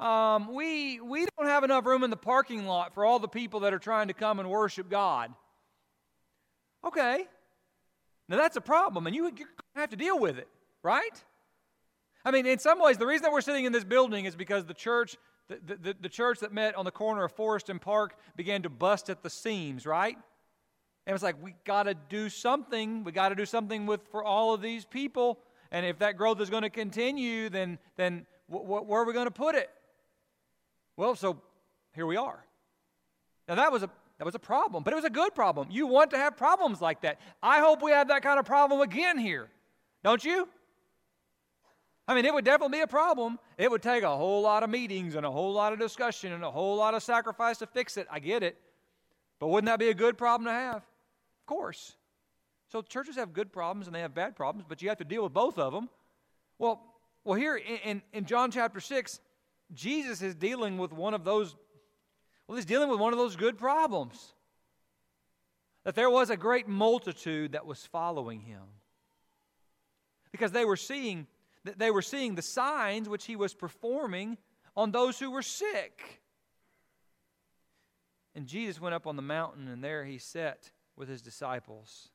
Um, 0.00 0.54
we, 0.54 0.98
we 1.00 1.26
don't 1.36 1.46
have 1.46 1.62
enough 1.62 1.84
room 1.84 2.02
in 2.04 2.10
the 2.10 2.16
parking 2.16 2.66
lot 2.66 2.94
for 2.94 3.04
all 3.04 3.18
the 3.18 3.28
people 3.28 3.60
that 3.60 3.74
are 3.74 3.78
trying 3.78 4.08
to 4.08 4.14
come 4.14 4.40
and 4.40 4.48
worship 4.48 4.88
God. 4.88 5.32
Okay. 6.84 7.26
Now 8.28 8.36
that's 8.36 8.56
a 8.56 8.62
problem, 8.62 9.06
and 9.06 9.14
you, 9.14 9.30
have 9.76 9.90
to 9.90 9.96
deal 9.96 10.18
with 10.18 10.38
it, 10.38 10.48
right? 10.82 11.22
I 12.24 12.30
mean, 12.30 12.46
in 12.46 12.58
some 12.58 12.80
ways, 12.80 12.96
the 12.96 13.06
reason 13.06 13.24
that 13.24 13.32
we're 13.32 13.40
sitting 13.40 13.66
in 13.66 13.72
this 13.72 13.84
building 13.84 14.24
is 14.24 14.34
because 14.34 14.64
the 14.64 14.74
church 14.74 15.16
the, 15.48 15.76
the, 15.76 15.96
the 16.00 16.08
church 16.08 16.38
that 16.40 16.52
met 16.52 16.76
on 16.76 16.84
the 16.84 16.92
corner 16.92 17.24
of 17.24 17.32
Forest 17.32 17.70
and 17.70 17.80
Park 17.80 18.16
began 18.36 18.62
to 18.62 18.68
bust 18.68 19.10
at 19.10 19.22
the 19.22 19.30
seams, 19.30 19.84
right? 19.84 20.16
And 21.06 21.14
it's 21.14 21.24
like, 21.24 21.42
we 21.42 21.54
got 21.64 21.84
to 21.84 21.94
do 21.94 22.28
something. 22.28 23.02
We 23.02 23.10
got 23.10 23.30
to 23.30 23.34
do 23.34 23.44
something 23.44 23.84
with 23.86 24.06
for 24.12 24.22
all 24.22 24.54
of 24.54 24.62
these 24.62 24.84
people. 24.84 25.40
And 25.72 25.84
if 25.84 25.98
that 25.98 26.16
growth 26.16 26.40
is 26.40 26.50
going 26.50 26.62
to 26.62 26.70
continue, 26.70 27.48
then, 27.48 27.78
then 27.96 28.26
wh- 28.48 28.62
wh- 28.62 28.88
where 28.88 29.00
are 29.00 29.04
we 29.04 29.12
going 29.12 29.26
to 29.26 29.32
put 29.32 29.56
it? 29.56 29.70
Well, 31.00 31.14
so 31.14 31.40
here 31.94 32.04
we 32.04 32.18
are. 32.18 32.44
Now, 33.48 33.54
that 33.54 33.72
was, 33.72 33.82
a, 33.82 33.88
that 34.18 34.26
was 34.26 34.34
a 34.34 34.38
problem, 34.38 34.82
but 34.82 34.92
it 34.92 34.96
was 34.96 35.06
a 35.06 35.10
good 35.10 35.34
problem. 35.34 35.68
You 35.70 35.86
want 35.86 36.10
to 36.10 36.18
have 36.18 36.36
problems 36.36 36.82
like 36.82 37.00
that. 37.00 37.18
I 37.42 37.60
hope 37.60 37.82
we 37.82 37.90
have 37.92 38.08
that 38.08 38.22
kind 38.22 38.38
of 38.38 38.44
problem 38.44 38.82
again 38.82 39.16
here. 39.16 39.48
Don't 40.04 40.22
you? 40.22 40.46
I 42.06 42.14
mean, 42.14 42.26
it 42.26 42.34
would 42.34 42.44
definitely 42.44 42.76
be 42.76 42.82
a 42.82 42.86
problem. 42.86 43.38
It 43.56 43.70
would 43.70 43.80
take 43.80 44.02
a 44.02 44.14
whole 44.14 44.42
lot 44.42 44.62
of 44.62 44.68
meetings 44.68 45.14
and 45.14 45.24
a 45.24 45.30
whole 45.30 45.54
lot 45.54 45.72
of 45.72 45.78
discussion 45.78 46.32
and 46.34 46.44
a 46.44 46.50
whole 46.50 46.76
lot 46.76 46.92
of 46.92 47.02
sacrifice 47.02 47.56
to 47.60 47.66
fix 47.66 47.96
it. 47.96 48.06
I 48.10 48.18
get 48.18 48.42
it. 48.42 48.58
But 49.38 49.48
wouldn't 49.48 49.68
that 49.68 49.78
be 49.78 49.88
a 49.88 49.94
good 49.94 50.18
problem 50.18 50.44
to 50.48 50.52
have? 50.52 50.76
Of 50.76 51.46
course. 51.46 51.96
So 52.68 52.82
churches 52.82 53.16
have 53.16 53.32
good 53.32 53.54
problems 53.54 53.86
and 53.86 53.96
they 53.96 54.00
have 54.00 54.14
bad 54.14 54.36
problems, 54.36 54.66
but 54.68 54.82
you 54.82 54.90
have 54.90 54.98
to 54.98 55.04
deal 55.04 55.22
with 55.22 55.32
both 55.32 55.58
of 55.58 55.72
them. 55.72 55.88
Well, 56.58 56.78
well 57.24 57.38
here 57.38 57.56
in, 57.56 57.76
in, 57.84 58.02
in 58.12 58.26
John 58.26 58.50
chapter 58.50 58.80
6, 58.80 59.18
Jesus 59.72 60.22
is 60.22 60.34
dealing 60.34 60.78
with 60.78 60.92
one 60.92 61.14
of 61.14 61.24
those, 61.24 61.56
well, 62.46 62.56
he's 62.56 62.64
dealing 62.64 62.88
with 62.88 62.98
one 63.00 63.12
of 63.12 63.18
those 63.18 63.36
good 63.36 63.58
problems. 63.58 64.34
That 65.84 65.94
there 65.94 66.10
was 66.10 66.30
a 66.30 66.36
great 66.36 66.68
multitude 66.68 67.52
that 67.52 67.64
was 67.66 67.86
following 67.86 68.40
him. 68.40 68.62
Because 70.32 70.52
they 70.52 70.64
were 70.64 70.76
seeing 70.76 71.26
that 71.64 71.78
they 71.78 71.90
were 71.90 72.02
seeing 72.02 72.34
the 72.34 72.42
signs 72.42 73.08
which 73.08 73.26
he 73.26 73.36
was 73.36 73.54
performing 73.54 74.38
on 74.76 74.90
those 74.90 75.18
who 75.18 75.30
were 75.30 75.42
sick. 75.42 76.22
And 78.34 78.46
Jesus 78.46 78.80
went 78.80 78.94
up 78.94 79.06
on 79.06 79.16
the 79.16 79.22
mountain, 79.22 79.68
and 79.68 79.82
there 79.82 80.04
he 80.04 80.18
sat 80.18 80.70
with 80.96 81.08
his 81.08 81.20
disciples. 81.20 82.08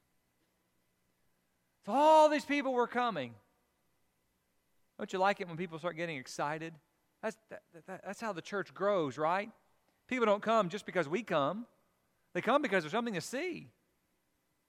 So 1.86 1.92
all 1.92 2.30
these 2.30 2.46
people 2.46 2.74
were 2.74 2.88
coming. 2.88 3.36
Don't 4.98 5.12
you 5.12 5.20
like 5.20 5.42
it 5.42 5.48
when 5.48 5.58
people 5.58 5.78
start 5.78 5.98
getting 5.98 6.18
excited? 6.18 6.74
That's, 7.26 7.38
that, 7.50 7.62
that, 7.88 8.02
that's 8.06 8.22
how 8.22 8.34
the 8.34 8.42
church 8.42 8.72
grows, 8.72 9.18
right? 9.18 9.50
People 10.08 10.28
don't 10.28 10.44
come 10.44 10.70
just 10.70 10.86
because 10.86 11.10
we 11.10 11.24
come, 11.24 11.66
they 12.36 12.42
come 12.42 12.62
because 12.62 12.84
there's 12.84 12.92
something 12.92 13.16
to 13.16 13.22
see. 13.22 13.72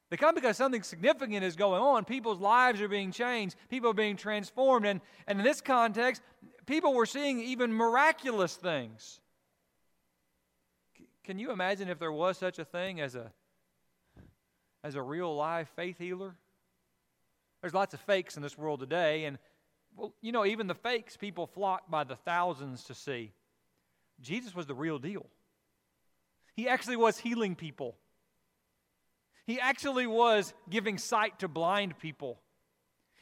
They 0.09 0.17
come 0.17 0.35
because 0.35 0.57
something 0.57 0.83
significant 0.83 1.45
is 1.45 1.55
going 1.55 1.83
on. 1.83 2.07
People's 2.07 2.39
lives 2.39 2.81
are 2.81 2.89
being 2.89 3.13
changed, 3.13 3.57
people 3.69 3.91
are 3.91 3.95
being 3.95 4.17
transformed. 4.17 4.87
And, 4.87 5.03
and 5.27 5.39
in 5.39 5.45
this 5.45 5.61
context, 5.61 6.23
people 6.65 6.95
were 6.95 7.05
seeing 7.05 7.41
even 7.41 7.75
miraculous 7.75 8.57
things. 8.57 9.21
Can 11.25 11.39
you 11.39 11.51
imagine 11.51 11.91
if 11.91 11.99
there 11.99 12.13
was 12.13 12.39
such 12.39 12.59
a 12.59 12.65
thing 12.65 13.03
as 13.03 13.17
a, 13.17 13.33
as 14.83 14.95
a 14.95 15.03
real 15.03 15.37
live 15.37 15.69
faith 15.77 15.99
healer? 15.99 16.37
There's 17.61 17.75
lots 17.75 17.93
of 17.93 18.01
fakes 18.01 18.39
in 18.39 18.43
this 18.43 18.57
world 18.57 18.81
today, 18.81 19.27
and 19.27 19.37
well, 19.97 20.13
you 20.21 20.31
know, 20.33 20.45
even 20.45 20.67
the 20.67 20.75
fakes 20.75 21.17
people 21.17 21.47
flock 21.47 21.91
by 21.91 22.05
the 22.05 22.17
thousands 22.17 22.85
to 22.85 22.95
see. 22.95 23.33
Jesus 24.21 24.55
was 24.55 24.67
the 24.67 24.75
real 24.75 24.99
deal. 24.99 25.27
He 26.55 26.69
actually 26.69 26.97
was 26.97 27.19
healing 27.19 27.55
people. 27.55 27.97
He 29.47 29.61
actually 29.61 30.07
was 30.07 30.53
giving 30.69 30.99
sight 30.99 31.39
to 31.41 31.49
blind 31.49 31.99
people. 31.99 32.41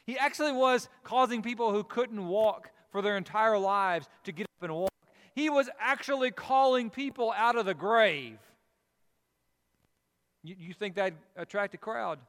He 0.05 0.17
actually 0.17 0.51
was 0.51 0.89
causing 1.03 1.41
people 1.41 1.71
who 1.71 1.83
couldn't 1.83 2.27
walk 2.27 2.71
for 2.91 3.01
their 3.01 3.17
entire 3.17 3.57
lives 3.57 4.07
to 4.23 4.31
get 4.31 4.43
up 4.43 4.63
and 4.63 4.73
walk. 4.73 4.91
He 5.33 5.49
was 5.49 5.69
actually 5.79 6.31
calling 6.31 6.89
people 6.89 7.33
out 7.35 7.57
of 7.57 7.65
the 7.65 7.73
grave. 7.73 8.37
You, 10.43 10.55
you 10.57 10.73
think 10.73 10.95
that 10.95 11.13
attract 11.35 11.73
a 11.73 11.77
crowd? 11.77 12.19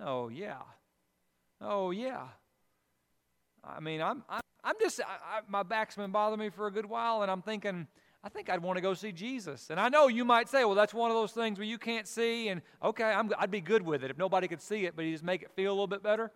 Oh, 0.00 0.28
yeah. 0.28 0.62
Oh, 1.60 1.90
yeah. 1.90 2.28
I 3.76 3.80
mean, 3.80 4.00
I'm, 4.00 4.22
I'm, 4.28 4.40
I'm 4.64 4.74
just, 4.80 5.00
I, 5.00 5.38
I, 5.38 5.40
my 5.48 5.62
back's 5.62 5.96
been 5.96 6.10
bothering 6.10 6.40
me 6.40 6.50
for 6.50 6.66
a 6.66 6.72
good 6.72 6.86
while, 6.86 7.22
and 7.22 7.30
I'm 7.30 7.42
thinking, 7.42 7.86
I 8.22 8.28
think 8.28 8.48
I'd 8.48 8.62
want 8.62 8.76
to 8.76 8.80
go 8.80 8.94
see 8.94 9.12
Jesus. 9.12 9.70
And 9.70 9.78
I 9.78 9.88
know 9.88 10.08
you 10.08 10.24
might 10.24 10.48
say, 10.48 10.64
well, 10.64 10.74
that's 10.74 10.94
one 10.94 11.10
of 11.10 11.16
those 11.16 11.32
things 11.32 11.58
where 11.58 11.66
you 11.66 11.78
can't 11.78 12.06
see, 12.06 12.48
and 12.48 12.62
okay, 12.82 13.04
i 13.04 13.22
would 13.22 13.50
be 13.50 13.60
good 13.60 13.82
with 13.82 14.02
it 14.02 14.10
if 14.10 14.18
nobody 14.18 14.48
could 14.48 14.60
see 14.60 14.86
it, 14.86 14.96
but 14.96 15.04
you 15.04 15.12
just 15.12 15.24
make 15.24 15.42
it 15.42 15.50
feel 15.52 15.70
a 15.70 15.74
little 15.74 15.86
bit 15.86 16.02
better. 16.02 16.32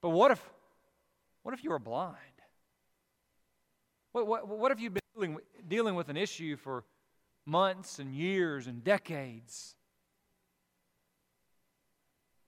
But 0.00 0.10
what 0.10 0.30
if, 0.30 0.42
what 1.42 1.54
if 1.54 1.64
you 1.64 1.70
were 1.70 1.78
blind? 1.78 2.16
What, 4.12 4.26
what, 4.26 4.46
what 4.46 4.70
if 4.70 4.80
you've 4.80 4.94
been 4.94 5.02
dealing, 5.14 5.38
dealing 5.66 5.94
with 5.96 6.08
an 6.08 6.16
issue 6.16 6.56
for 6.56 6.84
months 7.44 7.98
and 7.98 8.14
years 8.14 8.66
and 8.66 8.84
decades? 8.84 9.74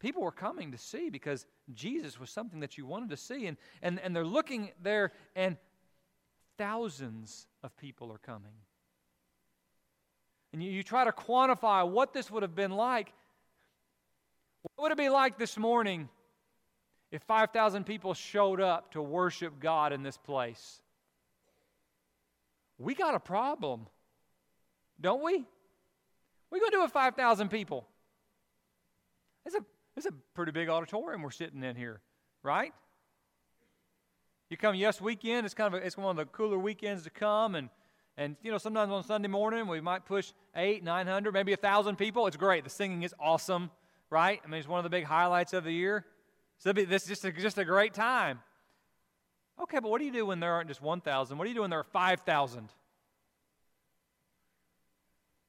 People 0.07 0.23
were 0.23 0.31
coming 0.31 0.71
to 0.71 0.79
see 0.79 1.11
because 1.11 1.47
Jesus 1.75 2.21
was 2.21 2.31
something 2.31 2.61
that 2.61 2.79
you 2.79 2.87
wanted 2.87 3.11
to 3.11 3.17
see. 3.17 3.49
And, 3.49 3.57
and, 3.83 3.99
and 3.99 4.15
they're 4.15 4.25
looking 4.25 4.71
there, 4.81 5.11
and 5.35 5.57
thousands 6.57 7.49
of 7.65 7.77
people 7.77 8.13
are 8.13 8.19
coming. 8.19 8.53
And 10.53 10.63
you, 10.63 10.71
you 10.71 10.85
try 10.85 11.03
to 11.03 11.11
quantify 11.11 11.91
what 11.91 12.13
this 12.13 12.31
would 12.31 12.45
have 12.45 12.55
been 12.55 12.71
like. 12.71 13.13
What 14.77 14.85
would 14.85 14.93
it 14.93 14.99
be 14.99 15.09
like 15.09 15.39
this 15.39 15.57
morning 15.57 16.09
if 17.11 17.21
5,000 17.23 17.83
people 17.83 18.15
showed 18.15 18.61
up 18.61 18.93
to 18.93 19.03
worship 19.03 19.59
God 19.59 19.93
in 19.93 20.05
this 20.05 20.17
place? 20.17 20.81
We 22.79 22.95
got 22.95 23.17
a 23.17 23.21
problem, 23.21 23.89
don't 25.01 25.25
we? 25.25 25.45
We're 26.53 26.61
going 26.61 26.71
to 26.71 26.77
do 26.77 26.83
with 26.83 26.93
5,000 26.93 27.49
people. 27.49 27.89
It's 29.45 29.57
a, 29.57 29.65
it's 29.97 30.07
a 30.07 30.13
pretty 30.35 30.53
big 30.53 30.69
auditorium 30.69 31.23
we're 31.23 31.31
sitting 31.31 31.63
in 31.63 31.77
here, 31.77 32.01
right? 32.43 32.73
You 34.51 34.57
come 34.57 34.75
yes 34.75 35.01
weekend, 35.01 35.45
it's 35.45 35.55
kind 35.55 35.75
of 35.75 35.83
a, 35.83 35.87
it's 35.87 35.97
one 35.97 36.11
of 36.11 36.17
the 36.17 36.27
cooler 36.27 36.59
weekends 36.59 37.03
to 37.05 37.11
come 37.11 37.55
and 37.55 37.69
and 38.19 38.37
you 38.43 38.51
know 38.51 38.59
sometimes 38.59 38.91
on 38.91 39.03
Sunday 39.05 39.29
morning 39.29 39.67
we 39.67 39.81
might 39.81 40.07
push 40.07 40.33
eight, 40.55 40.83
nine 40.83 41.07
hundred, 41.07 41.33
maybe 41.33 41.53
a 41.53 41.57
thousand 41.57 41.97
people. 41.97 42.27
It's 42.27 42.37
great. 42.37 42.65
The 42.65 42.71
singing 42.71 43.03
is 43.03 43.15
awesome, 43.21 43.71
right? 44.09 44.41
I 44.45 44.49
mean 44.49 44.61
it's 44.61 44.69
one 44.69 44.79
of 44.79 44.85
the 44.85 44.91
big 44.91 45.05
highlights 45.05 45.53
of 45.53 45.65
the 45.65 45.73
year. 45.73 46.07
So 46.59 46.73
this 46.73 47.03
is 47.03 47.09
just 47.09 47.25
a, 47.25 47.33
just 47.33 47.59
a 47.59 47.65
great 47.65 47.93
time. 47.93 48.41
Okay, 49.61 49.79
but 49.79 49.91
what 49.91 49.99
do 49.99 50.05
you 50.05 50.13
do 50.13 50.27
when 50.27 50.41
there 50.41 50.53
aren't 50.53 50.69
just 50.69 50.83
1,000? 50.83 51.37
What 51.37 51.45
do 51.45 51.49
you 51.51 51.55
do 51.55 51.63
when 51.63 51.71
there 51.71 51.79
are 51.79 51.85
5,000? 51.85 52.69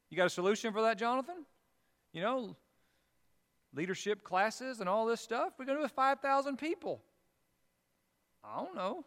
You 0.10 0.18
got 0.18 0.28
a 0.28 0.30
solution 0.30 0.72
for 0.72 0.82
that, 0.84 0.98
Jonathan? 0.98 1.46
You 2.14 2.22
know, 2.22 2.56
leadership 3.78 4.24
classes 4.24 4.80
and 4.82 4.90
all 4.90 5.06
this 5.06 5.22
stuff? 5.22 5.54
We're 5.58 5.66
going 5.66 5.78
to 5.78 5.82
do 5.82 5.84
with 5.84 5.94
5,000 5.94 6.58
people. 6.58 7.02
I 8.44 8.64
don't 8.64 8.76
know. 8.76 9.06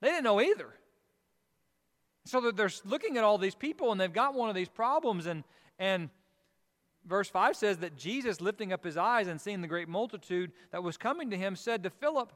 They 0.00 0.08
didn't 0.08 0.24
know 0.24 0.40
either. 0.40 0.68
So 2.26 2.50
they're 2.52 2.70
looking 2.84 3.16
at 3.16 3.24
all 3.24 3.38
these 3.38 3.54
people 3.54 3.90
and 3.90 4.00
they've 4.00 4.12
got 4.12 4.34
one 4.34 4.48
of 4.48 4.54
these 4.54 4.68
problems. 4.68 5.26
And, 5.26 5.44
and 5.78 6.10
verse 7.06 7.28
5 7.28 7.56
says 7.56 7.78
that 7.78 7.96
Jesus, 7.96 8.40
lifting 8.40 8.72
up 8.72 8.84
his 8.84 8.96
eyes 8.96 9.28
and 9.28 9.40
seeing 9.40 9.62
the 9.62 9.68
great 9.68 9.88
multitude 9.88 10.52
that 10.70 10.82
was 10.82 10.96
coming 10.96 11.30
to 11.30 11.36
him, 11.36 11.56
said 11.56 11.82
to 11.82 11.90
Philip, 11.90 12.32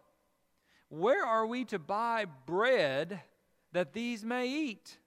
Where 0.89 1.25
are 1.25 1.47
we 1.47 1.65
to 1.67 1.79
buy 1.79 2.25
bread 2.47 3.21
that 3.73 3.93
these 3.93 4.25
may 4.25 4.49
eat? 4.49 4.99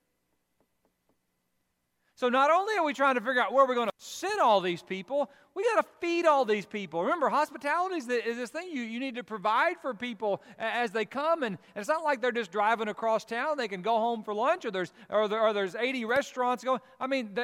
So 2.15 2.29
not 2.29 2.49
only 2.49 2.77
are 2.77 2.83
we 2.85 2.93
trying 2.93 3.15
to 3.15 3.21
figure 3.21 3.41
out 3.41 3.51
where 3.51 3.67
we're 3.67 3.75
going 3.75 3.89
to 3.89 3.93
send 3.97 4.39
all 4.39 4.61
these 4.61 4.81
people, 4.81 5.29
we 5.53 5.63
got 5.65 5.81
to 5.81 5.89
feed 5.99 6.25
all 6.25 6.45
these 6.45 6.65
people. 6.65 7.03
Remember, 7.03 7.27
hospitality 7.27 7.97
is, 7.97 8.07
this 8.07 8.49
thing 8.49 8.69
you, 8.71 8.83
you 8.83 9.01
need 9.01 9.15
to 9.15 9.23
provide 9.23 9.75
for 9.81 9.93
people 9.93 10.41
as 10.57 10.91
they 10.91 11.03
come. 11.03 11.43
And, 11.43 11.57
and, 11.75 11.81
it's 11.81 11.89
not 11.89 12.05
like 12.05 12.21
they're 12.21 12.31
just 12.31 12.53
driving 12.53 12.87
across 12.87 13.25
town. 13.25 13.57
They 13.57 13.67
can 13.67 13.81
go 13.81 13.97
home 13.97 14.23
for 14.23 14.33
lunch, 14.33 14.63
or 14.63 14.71
there's, 14.71 14.93
or, 15.09 15.27
there, 15.27 15.41
or 15.41 15.51
there's 15.51 15.75
80 15.75 16.05
restaurants 16.05 16.63
going. 16.63 16.79
I 17.01 17.07
mean, 17.07 17.37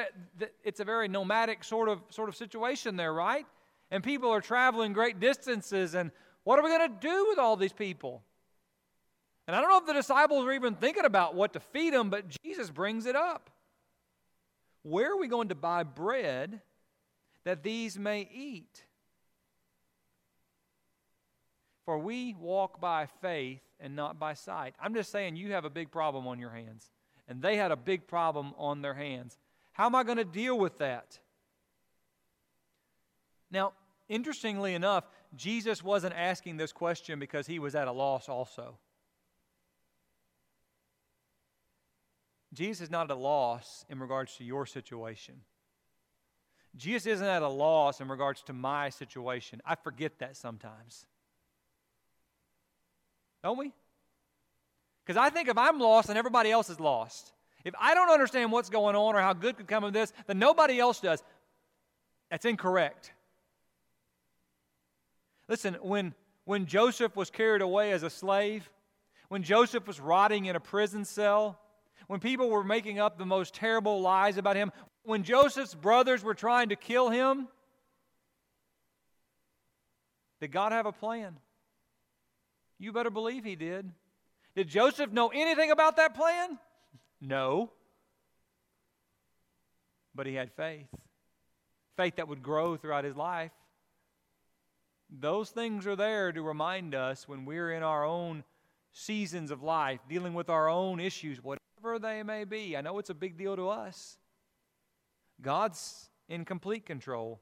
it's 0.64 0.80
a 0.80 0.84
very 0.84 1.06
nomadic 1.06 1.64
sort 1.64 1.90
of, 1.90 2.00
sort 2.08 2.30
of 2.30 2.36
situation 2.36 2.96
there, 2.96 3.12
right? 3.12 3.44
And 3.90 4.02
people 4.02 4.30
are 4.30 4.40
traveling 4.40 4.94
great 4.94 5.20
distances. 5.20 5.94
And 5.94 6.12
what 6.44 6.58
are 6.58 6.62
we 6.62 6.70
going 6.70 6.88
to 6.88 6.96
do 6.98 7.26
with 7.28 7.38
all 7.38 7.56
these 7.56 7.74
people? 7.74 8.22
And 9.46 9.54
I 9.54 9.60
don't 9.60 9.68
know 9.68 9.78
if 9.78 9.86
the 9.86 9.92
disciples 9.92 10.46
were 10.46 10.52
even 10.54 10.76
thinking 10.76 11.04
about 11.04 11.34
what 11.34 11.52
to 11.52 11.60
feed 11.60 11.92
them, 11.92 12.08
but 12.08 12.24
Jesus 12.42 12.70
brings 12.70 13.04
it 13.04 13.16
up. 13.16 13.50
Where 14.82 15.12
are 15.12 15.16
we 15.16 15.28
going 15.28 15.48
to 15.48 15.54
buy 15.54 15.82
bread 15.82 16.60
that 17.44 17.62
these 17.62 17.98
may 17.98 18.28
eat? 18.32 18.84
For 21.84 21.98
we 21.98 22.34
walk 22.34 22.80
by 22.80 23.06
faith 23.20 23.60
and 23.80 23.96
not 23.96 24.18
by 24.18 24.34
sight. 24.34 24.74
I'm 24.80 24.94
just 24.94 25.10
saying 25.10 25.36
you 25.36 25.52
have 25.52 25.64
a 25.64 25.70
big 25.70 25.90
problem 25.90 26.26
on 26.26 26.38
your 26.38 26.50
hands, 26.50 26.90
and 27.28 27.42
they 27.42 27.56
had 27.56 27.72
a 27.72 27.76
big 27.76 28.06
problem 28.06 28.54
on 28.56 28.82
their 28.82 28.94
hands. 28.94 29.36
How 29.72 29.86
am 29.86 29.94
I 29.94 30.04
going 30.04 30.18
to 30.18 30.24
deal 30.24 30.58
with 30.58 30.78
that? 30.78 31.18
Now, 33.50 33.72
interestingly 34.08 34.74
enough, 34.74 35.04
Jesus 35.34 35.82
wasn't 35.82 36.14
asking 36.14 36.56
this 36.56 36.72
question 36.72 37.18
because 37.18 37.46
he 37.46 37.58
was 37.58 37.74
at 37.74 37.88
a 37.88 37.92
loss 37.92 38.28
also. 38.28 38.78
Jesus 42.52 42.82
is 42.82 42.90
not 42.90 43.10
at 43.10 43.16
a 43.16 43.20
loss 43.20 43.84
in 43.88 43.98
regards 43.98 44.36
to 44.36 44.44
your 44.44 44.66
situation. 44.66 45.36
Jesus 46.76 47.06
isn't 47.06 47.26
at 47.26 47.42
a 47.42 47.48
loss 47.48 48.00
in 48.00 48.08
regards 48.08 48.42
to 48.44 48.52
my 48.52 48.90
situation. 48.90 49.60
I 49.64 49.74
forget 49.74 50.18
that 50.18 50.36
sometimes. 50.36 51.06
Don't 53.42 53.58
we? 53.58 53.72
Because 55.04 55.16
I 55.18 55.30
think 55.30 55.48
if 55.48 55.58
I'm 55.58 55.78
lost, 55.78 56.08
then 56.08 56.16
everybody 56.16 56.50
else 56.50 56.70
is 56.70 56.78
lost. 56.78 57.32
If 57.64 57.74
I 57.78 57.94
don't 57.94 58.10
understand 58.10 58.52
what's 58.52 58.70
going 58.70 58.96
on 58.96 59.14
or 59.14 59.20
how 59.20 59.32
good 59.32 59.56
could 59.56 59.68
come 59.68 59.84
of 59.84 59.92
this, 59.92 60.12
then 60.26 60.38
nobody 60.38 60.78
else 60.78 61.00
does. 61.00 61.22
That's 62.30 62.44
incorrect. 62.44 63.12
Listen, 65.48 65.74
when, 65.82 66.14
when 66.44 66.66
Joseph 66.66 67.14
was 67.16 67.30
carried 67.30 67.62
away 67.62 67.92
as 67.92 68.02
a 68.02 68.10
slave, 68.10 68.70
when 69.28 69.42
Joseph 69.42 69.86
was 69.86 70.00
rotting 70.00 70.46
in 70.46 70.56
a 70.56 70.60
prison 70.60 71.04
cell, 71.04 71.58
when 72.12 72.20
people 72.20 72.50
were 72.50 72.62
making 72.62 72.98
up 72.98 73.16
the 73.16 73.24
most 73.24 73.54
terrible 73.54 74.02
lies 74.02 74.36
about 74.36 74.54
him, 74.54 74.70
when 75.02 75.22
Joseph's 75.22 75.74
brothers 75.74 76.22
were 76.22 76.34
trying 76.34 76.68
to 76.68 76.76
kill 76.76 77.08
him, 77.08 77.48
did 80.38 80.52
God 80.52 80.72
have 80.72 80.84
a 80.84 80.92
plan? 80.92 81.38
You 82.78 82.92
better 82.92 83.08
believe 83.08 83.46
he 83.46 83.56
did. 83.56 83.90
Did 84.54 84.68
Joseph 84.68 85.10
know 85.10 85.28
anything 85.28 85.70
about 85.70 85.96
that 85.96 86.14
plan? 86.14 86.58
No. 87.22 87.70
But 90.14 90.26
he 90.26 90.34
had 90.34 90.52
faith. 90.52 90.88
Faith 91.96 92.16
that 92.16 92.28
would 92.28 92.42
grow 92.42 92.76
throughout 92.76 93.04
his 93.04 93.16
life. 93.16 93.52
Those 95.08 95.48
things 95.48 95.86
are 95.86 95.96
there 95.96 96.30
to 96.30 96.42
remind 96.42 96.94
us 96.94 97.26
when 97.26 97.46
we're 97.46 97.72
in 97.72 97.82
our 97.82 98.04
own 98.04 98.44
seasons 98.92 99.50
of 99.50 99.62
life, 99.62 100.00
dealing 100.10 100.34
with 100.34 100.50
our 100.50 100.68
own 100.68 101.00
issues, 101.00 101.42
whatever 101.42 101.61
they 101.98 102.22
may 102.22 102.44
be. 102.44 102.76
I 102.76 102.80
know 102.80 102.98
it's 102.98 103.10
a 103.10 103.14
big 103.14 103.36
deal 103.36 103.56
to 103.56 103.68
us. 103.68 104.18
God's 105.40 106.08
in 106.28 106.44
complete 106.44 106.86
control. 106.86 107.40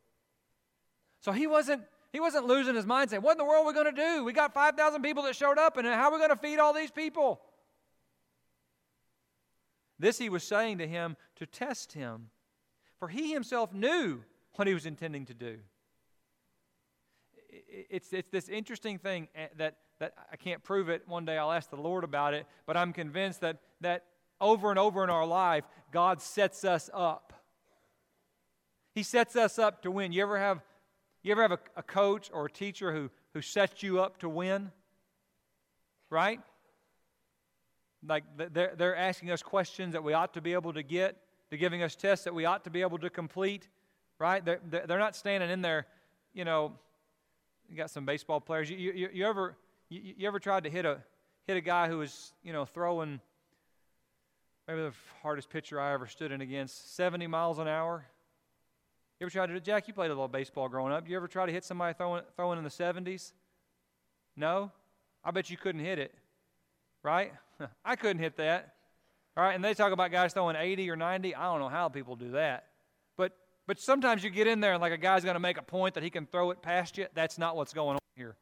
So 1.21 1.33
he 1.33 1.47
wasn't 1.47 1.83
he 2.13 2.19
wasn't 2.19 2.47
losing 2.47 2.75
his 2.75 2.87
mind 2.87 3.11
saying, 3.11 3.23
What 3.23 3.33
in 3.33 3.39
the 3.39 3.45
world 3.45 3.65
are 3.65 3.69
we 3.69 3.73
going 3.73 3.95
to 3.95 4.01
do? 4.01 4.25
We 4.25 4.33
got 4.33 4.53
5,000 4.53 5.03
people 5.03 5.23
that 5.25 5.37
showed 5.37 5.59
up, 5.59 5.77
and 5.77 5.87
how 5.87 6.09
are 6.09 6.13
we 6.13 6.19
going 6.19 6.31
to 6.31 6.37
feed 6.37 6.59
all 6.59 6.73
these 6.73 6.91
people? 6.91 7.41
This 9.99 10.19
he 10.19 10.29
was 10.29 10.43
saying 10.43 10.79
to 10.79 10.89
him 10.89 11.17
to 11.37 11.47
test 11.47 11.93
him, 11.93 12.31
for 12.99 13.09
he 13.09 13.33
himself 13.33 13.73
knew 13.73 14.23
what 14.57 14.67
he 14.67 14.75
was 14.75 14.87
intending 14.87 15.27
to 15.27 15.35
do. 15.35 15.59
It's, 17.49 18.13
it's 18.13 18.31
this 18.31 18.49
interesting 18.49 18.99
thing 18.99 19.29
eh, 19.35 19.49
that, 19.59 19.77
that 19.99 20.15
I 20.33 20.37
can't 20.37 20.63
prove 20.63 20.89
it. 20.89 21.07
One 21.07 21.25
day 21.25 21.37
I'll 21.39 21.53
ask 21.53 21.71
the 21.71 21.77
Lord 21.77 22.03
about 22.05 22.35
it, 22.35 22.47
but 22.67 22.77
I'm 22.77 22.93
convinced 22.93 23.41
that, 23.43 23.59
that 23.83 24.05
over 24.41 24.71
and 24.71 24.79
over 24.79 25.05
in 25.05 25.11
our 25.11 25.27
life, 25.27 25.65
God 25.93 26.23
sets 26.23 26.65
us 26.65 26.89
up. 26.93 27.33
He 28.95 29.03
sets 29.03 29.37
us 29.37 29.59
up 29.59 29.83
to 29.83 29.91
win. 29.91 30.13
You 30.13 30.23
ever 30.23 30.39
have, 30.39 30.61
you 31.23 31.33
ever 31.33 31.43
have 31.43 31.53
a, 31.53 31.59
a 31.77 31.83
coach 31.83 32.31
or 32.33 32.47
a 32.47 32.51
teacher 32.51 32.93
who, 32.93 33.11
who 33.35 33.43
sets 33.43 33.83
you 33.83 34.01
up 34.01 34.19
to 34.19 34.29
win? 34.29 34.73
Right? 36.09 36.41
Like 38.07 38.25
they're, 38.37 38.75
they're 38.77 38.97
asking 38.97 39.31
us 39.31 39.43
questions 39.43 39.93
that 39.93 40.03
we 40.03 40.13
ought 40.13 40.35
to 40.35 40.41
be 40.41 40.55
able 40.55 40.73
to 40.73 40.83
get. 40.83 41.17
They're 41.49 41.59
giving 41.59 41.83
us 41.83 41.95
tests 41.95 42.25
that 42.25 42.35
we 42.35 42.45
ought 42.45 42.65
to 42.65 42.71
be 42.71 42.81
able 42.81 42.99
to 42.99 43.11
complete. 43.11 43.69
Right? 44.19 44.45
They're, 44.45 44.61
they're 44.69 44.99
not 44.99 45.17
standing 45.17 45.51
in 45.51 45.63
there, 45.63 45.87
you 46.35 46.45
know. 46.45 46.73
You 47.69 47.77
got 47.77 47.91
some 47.91 48.05
baseball 48.05 48.41
players. 48.41 48.69
You, 48.69 48.77
you, 48.77 49.09
you 49.13 49.27
ever 49.27 49.57
you, 49.89 50.15
you 50.19 50.29
ever 50.29 50.41
tried 50.41 50.65
to 50.65 50.71
hit 50.71 50.85
a 50.85 50.99
hit 51.47 51.57
a 51.57 51.61
guy 51.61 51.89
who 51.89 51.99
was 51.99 52.33
you 52.43 52.53
know 52.53 52.65
throwing 52.65 53.21
maybe 54.69 54.81
the 54.81 54.93
hardest 55.23 55.51
pitcher 55.51 55.81
I 55.81 55.93
ever 55.93 56.07
stood 56.07 56.33
in 56.33 56.41
against, 56.41 56.95
70 56.97 57.27
miles 57.27 57.59
an 57.59 57.69
hour. 57.69 58.05
You 59.19 59.27
ever 59.27 59.31
tried 59.31 59.47
to, 59.49 59.61
Jack, 59.61 59.87
you 59.87 59.95
played 59.95 60.11
a 60.11 60.15
little 60.15 60.29
baseball 60.29 60.69
growing 60.69 60.93
up. 60.93 61.09
You 61.09 61.17
ever 61.17 61.29
try 61.29 61.45
to 61.45 61.53
hit 61.53 61.65
somebody 61.65 61.95
throwing, 61.95 62.23
throwing 62.37 62.59
in 62.59 62.65
the 62.65 62.71
70s? 62.71 63.33
No? 64.37 64.73
I 65.23 65.31
bet 65.31 65.51
you 65.51 65.57
couldn't 65.57 65.85
hit 65.85 65.99
it, 65.99 66.15
right? 67.03 67.33
I 67.85 67.97
couldn't 67.97 68.23
hit 68.23 68.37
that. 68.39 68.75
All 69.37 69.45
right, 69.45 69.55
and 69.55 69.65
they 69.65 69.75
talk 69.75 69.93
about 69.93 70.11
guys 70.11 70.33
throwing 70.33 70.57
80 70.57 70.91
or 70.91 70.97
90. 70.97 71.35
I 71.35 71.45
don't 71.45 71.61
know 71.61 71.69
how 71.69 71.89
people 71.89 72.17
do 72.17 72.33
that. 72.33 72.67
But, 73.17 73.37
but 73.67 73.79
sometimes 73.79 74.25
you 74.25 74.31
get 74.31 74.47
in 74.47 74.61
there 74.61 74.73
and 74.73 74.81
like 74.81 74.93
a 74.93 74.99
guy's 74.99 75.23
going 75.23 75.35
to 75.35 75.41
make 75.41 75.59
a 75.59 75.63
point 75.63 75.95
that 75.95 76.03
he 76.03 76.11
can 76.11 76.27
throw 76.27 76.51
it 76.51 76.63
past 76.63 76.99
you. 76.99 77.07
That's 77.15 77.39
not 77.39 77.57
what's 77.57 77.75
going 77.75 77.95
on 77.95 78.01
here. 78.17 78.37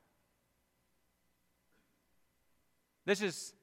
This 3.05 3.21
is 3.21 3.55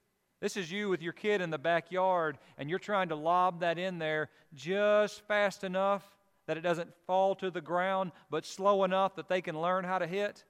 this 0.46 0.58
is 0.58 0.72
you 0.72 0.90
with 0.90 1.02
your 1.02 1.12
kid 1.12 1.42
in 1.42 1.50
the 1.50 1.58
backyard, 1.58 2.38
and 2.60 2.70
you're 2.70 2.78
trying 2.78 3.10
to 3.10 3.16
lob 3.16 3.62
that 3.62 3.80
in 3.80 3.98
there 3.98 4.30
just 4.54 5.22
fast 5.28 5.64
enough 5.64 6.08
that 6.46 6.56
it 6.56 6.62
doesn't 6.62 6.88
fall 7.08 7.34
to 7.34 7.50
the 7.50 7.62
ground, 7.62 8.12
but 8.30 8.46
slow 8.46 8.84
enough 8.84 9.16
that 9.16 9.28
they 9.28 9.42
can 9.42 9.60
learn 9.60 9.84
how 9.84 9.98
to 9.98 10.06
hit. 10.06 10.44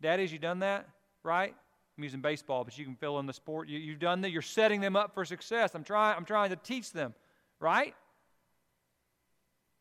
Daddies, 0.00 0.32
you 0.32 0.38
done 0.38 0.60
that, 0.60 0.88
right? 1.22 1.54
I'm 1.98 2.02
using 2.02 2.22
baseball, 2.22 2.64
but 2.64 2.78
you 2.78 2.86
can 2.86 2.94
fill 2.94 3.18
in 3.18 3.26
the 3.26 3.34
sport. 3.34 3.68
You, 3.68 3.90
have 3.90 4.00
done 4.00 4.22
that. 4.22 4.30
You're 4.30 4.40
setting 4.40 4.80
them 4.80 4.96
up 4.96 5.12
for 5.12 5.26
success. 5.26 5.74
I'm 5.74 5.84
trying. 5.84 6.16
I'm 6.16 6.24
trying 6.24 6.48
to 6.48 6.56
teach 6.56 6.90
them, 6.90 7.12
right? 7.58 7.94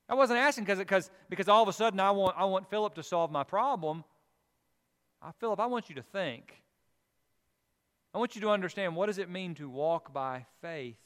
I 0.09 0.15
wasn't 0.15 0.39
asking 0.39 0.65
because 0.65 0.79
because 0.79 1.09
because 1.29 1.47
all 1.47 1.63
of 1.63 1.69
a 1.69 1.73
sudden 1.73 2.01
I 2.01 2.11
want 2.11 2.35
I 2.37 2.43
want 2.43 2.69
Philip 2.69 2.93
to 2.95 3.03
solve 3.03 3.31
my 3.31 3.45
problem. 3.45 4.03
I, 5.21 5.31
Philip, 5.39 5.61
I 5.61 5.67
want 5.67 5.87
you 5.87 5.95
to 5.95 6.03
think. 6.03 6.61
I 8.13 8.17
want 8.17 8.35
you 8.35 8.41
to 8.41 8.49
understand 8.49 8.95
what 8.95 9.05
does 9.05 9.19
it 9.19 9.29
mean 9.29 9.55
to 9.55 9.69
walk 9.69 10.13
by 10.13 10.45
faith? 10.61 10.97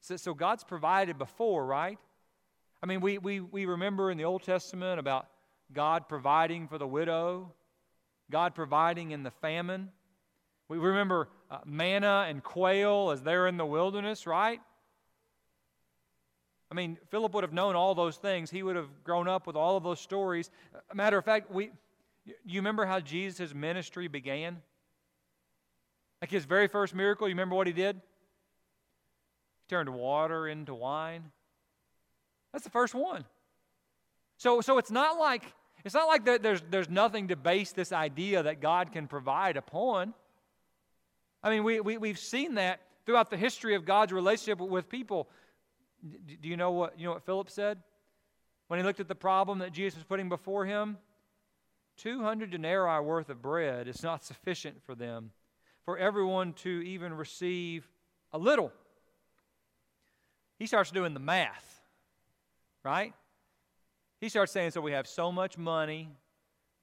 So, 0.00 0.16
so 0.16 0.34
God's 0.34 0.64
provided 0.64 1.18
before, 1.18 1.64
right? 1.64 1.98
I 2.82 2.86
mean, 2.86 3.00
we, 3.00 3.18
we, 3.18 3.38
we 3.40 3.66
remember 3.66 4.10
in 4.10 4.18
the 4.18 4.24
Old 4.24 4.42
Testament 4.42 4.98
about 4.98 5.28
God 5.72 6.08
providing 6.08 6.66
for 6.66 6.78
the 6.78 6.86
widow, 6.86 7.52
God 8.28 8.56
providing 8.56 9.12
in 9.12 9.22
the 9.22 9.30
famine. 9.30 9.90
We 10.68 10.78
remember 10.78 11.28
uh, 11.50 11.58
manna 11.64 12.26
and 12.28 12.42
quail 12.42 13.10
as 13.12 13.22
they're 13.22 13.46
in 13.46 13.56
the 13.56 13.66
wilderness, 13.66 14.26
right? 14.26 14.60
I 16.72 16.74
mean, 16.74 16.98
Philip 17.10 17.34
would 17.34 17.44
have 17.44 17.52
known 17.52 17.76
all 17.76 17.94
those 17.94 18.16
things. 18.16 18.50
He 18.50 18.62
would 18.62 18.76
have 18.76 18.88
grown 19.04 19.28
up 19.28 19.46
with 19.46 19.54
all 19.54 19.76
of 19.76 19.84
those 19.84 20.00
stories. 20.00 20.50
Matter 20.92 21.18
of 21.18 21.24
fact, 21.24 21.50
we, 21.50 21.70
you 22.24 22.60
remember 22.60 22.86
how 22.86 23.00
Jesus' 23.00 23.54
ministry 23.54 24.08
began? 24.08 24.58
Like 26.20 26.30
his 26.30 26.44
very 26.44 26.68
first 26.68 26.94
miracle, 26.94 27.28
you 27.28 27.34
remember 27.34 27.56
what 27.56 27.66
he 27.66 27.72
did? 27.72 27.96
He 27.96 29.68
turned 29.68 29.88
water 29.88 30.46
into 30.46 30.74
wine. 30.74 31.32
That's 32.52 32.64
the 32.64 32.70
first 32.70 32.94
one. 32.94 33.24
So, 34.36 34.60
so 34.60 34.78
it's 34.78 34.90
not 34.90 35.18
like 35.18 35.52
it's 35.84 35.94
not 35.94 36.06
like 36.06 36.24
there's, 36.42 36.62
there's 36.70 36.88
nothing 36.88 37.28
to 37.28 37.36
base 37.36 37.72
this 37.72 37.92
idea 37.92 38.44
that 38.44 38.60
God 38.60 38.92
can 38.92 39.08
provide 39.08 39.56
upon. 39.56 40.14
I 41.42 41.50
mean, 41.50 41.64
we, 41.64 41.80
we, 41.80 41.98
we've 41.98 42.18
seen 42.18 42.54
that 42.54 42.80
throughout 43.04 43.30
the 43.30 43.36
history 43.36 43.74
of 43.74 43.84
God's 43.84 44.12
relationship 44.12 44.60
with 44.60 44.88
people. 44.88 45.28
Do 46.40 46.48
you 46.48 46.56
know 46.56 46.70
what, 46.70 46.98
you 46.98 47.06
know 47.06 47.14
what 47.14 47.26
Philip 47.26 47.50
said? 47.50 47.78
When 48.68 48.78
he 48.78 48.86
looked 48.86 49.00
at 49.00 49.08
the 49.08 49.16
problem 49.16 49.58
that 49.58 49.72
Jesus 49.72 49.98
was 49.98 50.04
putting 50.04 50.28
before 50.28 50.64
him, 50.64 50.98
200 51.98 52.50
denarii 52.50 53.04
worth 53.04 53.28
of 53.28 53.42
bread 53.42 53.88
is 53.88 54.02
not 54.02 54.24
sufficient 54.24 54.82
for 54.82 54.94
them, 54.94 55.30
for 55.84 55.98
everyone 55.98 56.52
to 56.54 56.68
even 56.68 57.14
receive 57.14 57.88
a 58.32 58.38
little. 58.38 58.72
He 60.58 60.66
starts 60.66 60.90
doing 60.90 61.14
the 61.14 61.20
math, 61.20 61.80
right? 62.84 63.12
He 64.20 64.28
starts 64.28 64.52
saying, 64.52 64.70
so 64.70 64.80
we 64.80 64.92
have 64.92 65.06
so 65.06 65.32
much 65.32 65.58
money, 65.58 66.08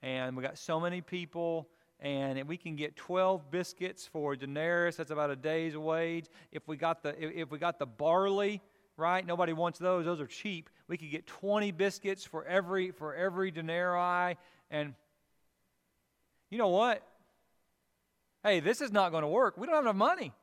and 0.02 0.36
we 0.36 0.44
got 0.44 0.58
so 0.58 0.80
many 0.80 1.02
people, 1.02 1.70
and 2.00 2.48
we 2.48 2.58
can 2.58 2.76
get 2.76 2.96
12 2.96 3.50
biscuits 3.52 4.06
for 4.06 4.34
a 4.34 4.38
denarius 4.38 4.98
that's 4.98 5.12
about 5.12 5.30
a 5.30 5.36
day's 5.36 5.76
wage 5.78 6.28
if 6.52 6.68
we 6.68 6.78
got 6.78 7.04
the 7.04 7.14
if 7.20 7.52
we 7.52 7.58
got 7.58 7.78
the 7.78 7.86
barley 7.86 8.62
right? 9.00 9.26
Nobody 9.26 9.54
wants 9.54 9.80
those. 9.80 10.06
Those 10.06 10.20
are 10.20 10.28
cheap. 10.28 10.70
We 10.88 10.98
could 10.98 11.10
get 11.10 11.26
20 11.26 11.72
biscuits 11.72 12.26
for 12.26 12.46
every 12.46 12.92
for 12.92 13.16
every 13.16 13.52
denarii 13.52 14.38
and 14.70 14.94
you 16.50 16.58
know 16.58 16.70
what? 16.70 17.04
Hey, 18.44 18.60
this 18.60 18.82
is 18.82 18.92
not 18.92 19.12
going 19.12 19.24
to 19.24 19.28
work. 19.28 19.58
We 19.58 19.68
don't 19.68 19.76
have 19.76 19.84
enough 19.84 19.96
money. 19.96 20.34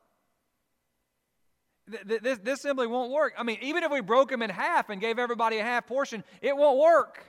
This, 2.05 2.39
this 2.43 2.61
simply 2.61 2.87
won't 2.87 3.13
work. 3.13 3.35
I 3.39 3.45
mean, 3.45 3.59
even 3.63 3.85
if 3.85 3.93
we 3.93 4.01
broke 4.01 4.31
them 4.31 4.43
in 4.43 4.51
half 4.51 4.91
and 4.91 5.01
gave 5.01 5.19
everybody 5.19 5.59
a 5.59 5.63
half 5.63 5.87
portion, 5.87 6.25
it 6.43 6.57
won't 6.57 6.79
work. 6.79 7.25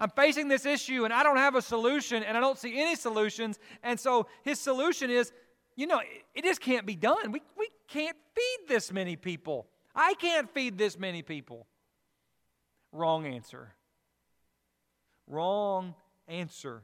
I'm 0.00 0.10
facing 0.10 0.48
this 0.48 0.66
issue 0.66 1.04
and 1.04 1.12
I 1.12 1.22
don't 1.22 1.36
have 1.36 1.54
a 1.54 1.62
solution 1.62 2.22
and 2.22 2.36
I 2.36 2.40
don't 2.40 2.58
see 2.58 2.78
any 2.78 2.96
solutions. 2.96 3.58
And 3.82 3.98
so 3.98 4.26
his 4.42 4.60
solution 4.60 5.10
is, 5.10 5.32
you 5.76 5.86
know, 5.86 6.00
it 6.34 6.44
just 6.44 6.60
can't 6.60 6.86
be 6.86 6.96
done. 6.96 7.32
We, 7.32 7.42
we 7.56 7.68
can't 7.88 8.16
feed 8.34 8.68
this 8.68 8.92
many 8.92 9.16
people. 9.16 9.66
I 9.98 10.14
can't 10.14 10.48
feed 10.48 10.78
this 10.78 10.96
many 10.96 11.22
people. 11.22 11.66
Wrong 12.92 13.26
answer. 13.26 13.74
Wrong 15.26 15.96
answer. 16.28 16.82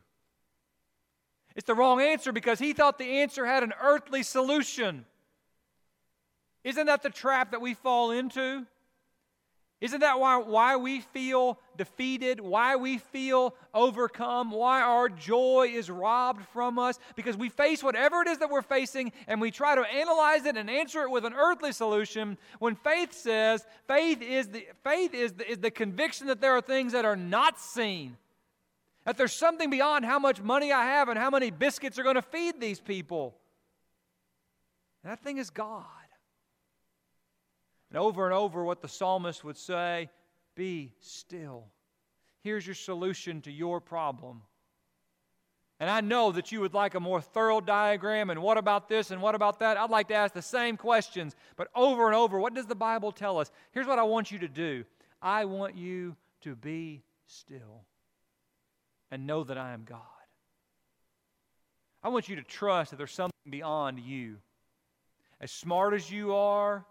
It's 1.55 1.67
the 1.67 1.77
wrong 1.77 2.01
answer 2.01 2.33
because 2.33 2.59
he 2.59 2.73
thought 2.73 2.99
the 2.99 3.21
answer 3.21 3.47
had 3.47 3.63
an 3.63 3.73
earthly 3.81 4.25
solution. 4.25 5.05
Isn't 6.65 6.87
that 6.87 7.05
the 7.05 7.11
trap 7.11 7.53
that 7.53 7.61
we 7.61 7.75
fall 7.75 8.11
into? 8.11 8.67
Isn't 9.85 10.01
that 10.01 10.19
why, 10.19 10.39
why 10.39 10.77
we 10.77 11.01
feel 11.01 11.59
defeated, 11.77 12.41
why 12.41 12.75
we 12.75 12.97
feel 12.97 13.55
overcome, 13.75 14.51
why 14.51 14.81
our 14.81 15.11
joy 15.11 15.73
is 15.75 15.91
robbed 15.91 16.47
from 16.55 16.79
us? 16.79 16.99
Because 17.17 17.37
we 17.37 17.51
face 17.51 17.85
whatever 17.85 18.23
it 18.23 18.29
is 18.29 18.39
that 18.39 18.49
we're 18.49 18.63
facing 18.63 19.13
and 19.27 19.43
we 19.43 19.51
try 19.51 19.75
to 19.75 19.83
analyze 19.83 20.47
it 20.47 20.57
and 20.57 20.71
answer 20.71 21.03
it 21.03 21.11
with 21.11 21.27
an 21.27 21.35
earthly 21.35 21.71
solution. 21.71 22.39
When 22.61 22.77
faith 22.77 23.13
says, 23.13 23.67
faith 23.87 24.23
is 24.23 24.49
the, 24.49 24.67
faith 24.85 25.13
is 25.13 25.35
the, 25.35 25.51
is 25.51 25.59
the 25.59 25.71
conviction 25.71 26.29
that 26.29 26.41
there 26.41 26.57
are 26.57 26.63
things 26.63 26.93
that 26.93 27.05
are 27.05 27.15
not 27.15 27.61
seen, 27.61 28.17
that 29.05 29.19
there's 29.19 29.35
something 29.35 29.69
beyond 29.69 30.07
how 30.07 30.19
much 30.19 30.41
money 30.41 30.73
I 30.73 30.87
have 30.87 31.11
and 31.11 31.19
how 31.19 31.29
many 31.29 31.51
biscuits 31.51 31.99
are 31.99 32.05
going 32.05 32.15
to 32.15 32.23
feed 32.23 32.59
these 32.59 32.81
people. 32.81 33.35
That 35.05 35.23
thing 35.23 35.37
is 35.37 35.51
God. 35.51 35.85
And 37.95 38.01
over 38.01 38.25
and 38.25 38.35
over, 38.35 38.65
what 38.65 38.83
the 38.83 38.89
psalmist 38.89 39.45
would 39.45 39.57
say 39.57 40.11
be 40.57 40.91
still. 40.99 41.67
Here's 42.41 42.67
your 42.67 42.75
solution 42.75 43.41
to 43.43 43.53
your 43.53 43.81
problem. 43.81 44.43
And 45.79 45.89
I 45.89 46.01
know 46.01 46.33
that 46.33 46.51
you 46.51 46.61
would 46.61 46.75
like 46.75 46.97
a 46.97 47.01
more 47.01 47.21
thorough 47.21 47.61
diagram 47.61 48.31
and 48.31 48.43
what 48.43 48.59
about 48.59 48.89
this 48.89 49.13
and 49.13 49.23
what 49.23 49.37
about 49.37 49.61
that. 49.61 49.77
I'd 49.77 49.91
like 49.91 50.09
to 50.09 50.15
ask 50.15 50.35
the 50.35 50.43
same 50.43 50.77
questions, 50.77 51.37
but 51.55 51.69
over 51.73 52.09
and 52.09 52.17
over, 52.17 52.41
what 52.41 52.53
does 52.53 52.67
the 52.67 52.75
Bible 52.75 53.13
tell 53.13 53.39
us? 53.39 53.53
Here's 53.71 53.87
what 53.87 54.01
I 54.01 54.03
want 54.03 54.33
you 54.33 54.41
to 54.41 54.49
do 54.49 54.85
I 55.23 55.45
want 55.45 55.77
you 55.77 56.17
to 56.41 56.57
be 56.57 57.05
still 57.29 57.85
and 59.13 59.25
know 59.25 59.45
that 59.45 59.57
I 59.57 59.73
am 59.73 59.85
God. 59.85 60.01
I 62.03 62.09
want 62.09 62.29
you 62.29 62.35
to 62.35 62.43
trust 62.43 62.91
that 62.91 62.97
there's 62.97 63.13
something 63.13 63.31
beyond 63.49 64.01
you. 64.01 64.39
As 65.41 65.53
smart 65.53 65.95
as 65.95 66.11
you 66.11 66.35
are, 66.35 66.85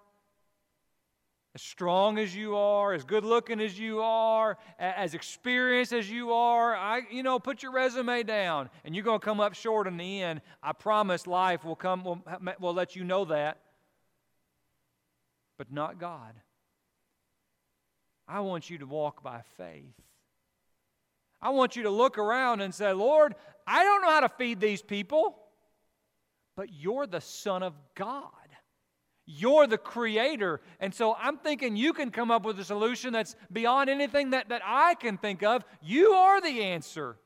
as 1.56 1.62
strong 1.62 2.18
as 2.18 2.36
you 2.36 2.56
are, 2.56 2.94
as 2.94 3.04
good 3.04 3.24
looking 3.24 3.60
as 3.60 3.78
you 3.78 4.02
are, 4.02 4.58
as 4.80 5.14
experienced 5.14 5.94
as 5.94 6.10
you 6.10 6.34
are, 6.34 6.76
I, 6.76 7.02
you 7.12 7.22
know, 7.22 7.38
put 7.38 7.62
your 7.62 7.72
resume 7.72 8.24
down 8.24 8.70
and 8.84 8.96
you're 8.96 9.04
going 9.04 9.20
to 9.20 9.26
come 9.26 9.40
up 9.40 9.54
short 9.54 9.86
in 9.86 9.98
the 9.98 10.22
end. 10.22 10.42
I 10.64 10.74
promise 10.74 11.28
life 11.28 11.64
will 11.64 11.76
come, 11.76 12.04
will, 12.04 12.24
will 12.60 12.74
let 12.74 12.96
you 12.96 13.04
know 13.04 13.26
that. 13.26 13.60
But 15.60 15.72
not 15.72 16.00
God. 16.00 16.34
I 18.28 18.40
want 18.40 18.72
you 18.72 18.80
to 18.80 18.88
walk 18.88 19.22
by 19.22 19.42
faith. 19.58 19.94
I 21.40 21.50
want 21.52 21.76
you 21.76 21.84
to 21.84 21.92
look 21.92 22.18
around 22.18 22.62
and 22.62 22.74
say, 22.74 22.94
Lord, 22.94 23.36
I 23.68 23.84
don't 23.84 24.02
know 24.02 24.10
how 24.10 24.22
to 24.22 24.30
feed 24.30 24.60
these 24.60 24.82
people, 24.82 25.38
but 26.56 26.70
you're 26.74 27.06
the 27.06 27.22
Son 27.22 27.62
of 27.62 27.74
God. 27.94 28.32
You're 29.26 29.68
the 29.68 29.78
creator. 29.78 30.62
And 30.80 30.94
so 30.94 31.16
I'm 31.16 31.38
thinking 31.38 31.76
you 31.78 31.94
can 31.94 32.12
come 32.12 32.30
up 32.30 32.44
with 32.44 32.60
a 32.60 32.64
solution 32.64 33.14
that's 33.14 33.36
beyond 33.52 33.90
anything 33.90 34.32
that, 34.32 34.50
that 34.50 34.62
I 34.66 34.96
can 34.96 35.18
think 35.18 35.44
of. 35.44 35.64
You 35.82 36.12
are 36.12 36.42
the 36.42 36.64
answer. 36.64 37.18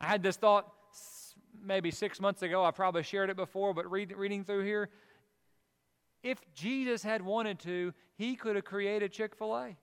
I 0.00 0.06
had 0.06 0.22
this 0.22 0.36
thought 0.36 0.70
maybe 1.62 1.90
six 1.90 2.20
months 2.20 2.42
ago. 2.42 2.64
I 2.64 2.70
probably 2.70 3.02
shared 3.02 3.30
it 3.30 3.36
before, 3.36 3.74
but 3.74 3.90
read, 3.90 4.12
reading 4.16 4.44
through 4.44 4.64
here, 4.64 4.90
if 6.22 6.38
Jesus 6.54 7.02
had 7.02 7.22
wanted 7.22 7.58
to, 7.60 7.94
he 8.16 8.36
could 8.36 8.56
have 8.56 8.64
created 8.64 9.12
Chick 9.12 9.34
fil 9.36 9.56
A. 9.56 9.76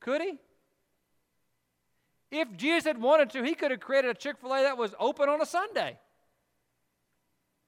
Could 0.00 0.22
he? 0.22 0.38
If 2.30 2.56
Jesus 2.56 2.84
had 2.84 3.00
wanted 3.00 3.30
to, 3.30 3.42
he 3.42 3.54
could 3.54 3.70
have 3.70 3.80
created 3.80 4.10
a 4.10 4.14
Chick 4.14 4.36
fil 4.40 4.54
A 4.54 4.62
that 4.62 4.78
was 4.78 4.94
open 4.98 5.28
on 5.28 5.40
a 5.40 5.46
Sunday. 5.46 5.98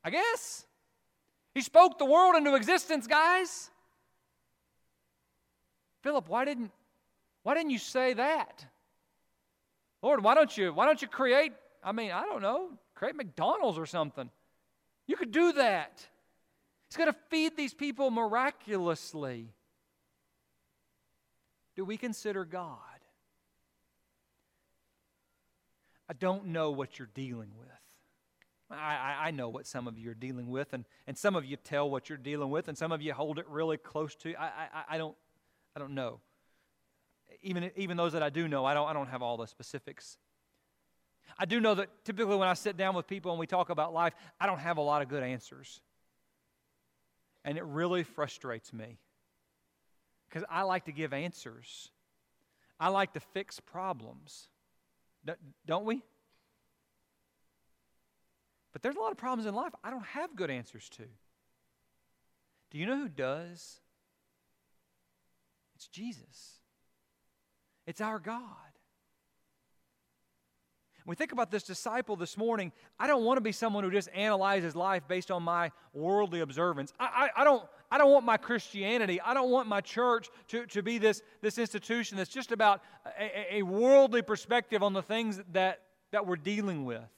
I 0.06 0.10
guess. 0.10 0.64
He 1.52 1.62
spoke 1.62 1.98
the 1.98 2.04
world 2.04 2.36
into 2.36 2.54
existence, 2.54 3.08
guys. 3.08 3.70
Philip, 6.02 6.28
why 6.28 6.44
didn't 6.44 6.70
why 7.42 7.54
didn't 7.54 7.70
you 7.70 7.78
say 7.78 8.12
that? 8.12 8.64
Lord, 10.02 10.22
why 10.22 10.36
don't 10.36 10.56
you 10.56 10.72
why 10.72 10.86
don't 10.86 11.02
you 11.02 11.08
create, 11.08 11.52
I 11.82 11.90
mean, 11.90 12.12
I 12.12 12.22
don't 12.22 12.40
know, 12.40 12.70
create 12.94 13.16
McDonald's 13.16 13.78
or 13.78 13.86
something. 13.86 14.30
You 15.08 15.16
could 15.16 15.32
do 15.32 15.52
that. 15.54 16.06
He's 16.88 16.96
going 16.96 17.12
to 17.12 17.18
feed 17.28 17.56
these 17.56 17.74
people 17.74 18.12
miraculously. 18.12 19.48
Do 21.74 21.84
we 21.84 21.96
consider 21.96 22.44
God? 22.44 22.78
I 26.08 26.12
don't 26.12 26.46
know 26.46 26.70
what 26.70 26.96
you're 26.96 27.08
dealing 27.12 27.50
with. 27.58 27.85
I, 28.70 29.16
I, 29.26 29.30
know 29.30 29.48
what 29.48 29.64
some 29.64 29.86
of 29.86 29.96
you 29.96 30.10
are 30.10 30.14
dealing 30.14 30.50
with, 30.50 30.72
and, 30.72 30.84
and 31.06 31.16
some 31.16 31.36
of 31.36 31.44
you 31.44 31.56
tell 31.56 31.88
what 31.88 32.08
you're 32.08 32.18
dealing 32.18 32.50
with, 32.50 32.66
and 32.66 32.76
some 32.76 32.90
of 32.90 33.00
you 33.00 33.12
hold 33.12 33.38
it 33.38 33.46
really 33.48 33.76
close 33.76 34.16
to. 34.16 34.34
I, 34.34 34.46
I, 34.46 34.84
I 34.90 34.98
don't 34.98 35.14
I 35.76 35.78
don't 35.78 35.94
know. 35.94 36.20
Even, 37.42 37.70
even 37.76 37.98
those 37.98 38.14
that 38.14 38.22
I 38.22 38.30
do 38.30 38.48
know, 38.48 38.64
I 38.64 38.72
don't, 38.72 38.88
I 38.88 38.94
don't 38.94 39.08
have 39.08 39.20
all 39.20 39.36
the 39.36 39.46
specifics. 39.46 40.16
I 41.38 41.44
do 41.44 41.60
know 41.60 41.74
that 41.74 41.88
typically 42.04 42.34
when 42.34 42.48
I 42.48 42.54
sit 42.54 42.78
down 42.78 42.94
with 42.94 43.06
people 43.06 43.30
and 43.30 43.38
we 43.38 43.46
talk 43.46 43.68
about 43.68 43.92
life, 43.92 44.14
I 44.40 44.46
don't 44.46 44.58
have 44.58 44.78
a 44.78 44.80
lot 44.80 45.02
of 45.02 45.08
good 45.08 45.22
answers. 45.22 45.82
And 47.44 47.58
it 47.58 47.64
really 47.64 48.04
frustrates 48.04 48.72
me 48.72 48.96
because 50.28 50.44
I 50.48 50.62
like 50.62 50.86
to 50.86 50.92
give 50.92 51.12
answers. 51.12 51.90
I 52.80 52.88
like 52.88 53.12
to 53.12 53.20
fix 53.20 53.60
problems. 53.60 54.48
Don't 55.66 55.84
we? 55.84 56.02
But 58.76 58.82
there's 58.82 58.96
a 58.96 59.00
lot 59.00 59.10
of 59.10 59.16
problems 59.16 59.46
in 59.46 59.54
life 59.54 59.72
I 59.82 59.88
don't 59.88 60.04
have 60.04 60.36
good 60.36 60.50
answers 60.50 60.86
to. 60.90 61.04
Do 62.70 62.76
you 62.76 62.84
know 62.84 62.98
who 62.98 63.08
does? 63.08 63.80
It's 65.76 65.88
Jesus. 65.88 66.58
It's 67.86 68.02
our 68.02 68.18
God. 68.18 68.44
When 71.04 71.12
we 71.12 71.16
think 71.16 71.32
about 71.32 71.50
this 71.50 71.62
disciple 71.62 72.16
this 72.16 72.36
morning, 72.36 72.70
I 72.98 73.06
don't 73.06 73.24
want 73.24 73.38
to 73.38 73.40
be 73.40 73.50
someone 73.50 73.82
who 73.82 73.90
just 73.90 74.10
analyzes 74.14 74.76
life 74.76 75.08
based 75.08 75.30
on 75.30 75.42
my 75.42 75.72
worldly 75.94 76.40
observance. 76.40 76.92
I, 77.00 77.30
I, 77.34 77.40
I, 77.40 77.44
don't, 77.44 77.64
I 77.90 77.96
don't 77.96 78.12
want 78.12 78.26
my 78.26 78.36
Christianity, 78.36 79.22
I 79.22 79.32
don't 79.32 79.50
want 79.50 79.68
my 79.68 79.80
church 79.80 80.28
to, 80.48 80.66
to 80.66 80.82
be 80.82 80.98
this, 80.98 81.22
this 81.40 81.56
institution 81.56 82.18
that's 82.18 82.28
just 82.28 82.52
about 82.52 82.82
a, 83.18 83.56
a 83.56 83.62
worldly 83.62 84.20
perspective 84.20 84.82
on 84.82 84.92
the 84.92 85.02
things 85.02 85.40
that, 85.52 85.80
that 86.12 86.26
we're 86.26 86.36
dealing 86.36 86.84
with. 86.84 87.08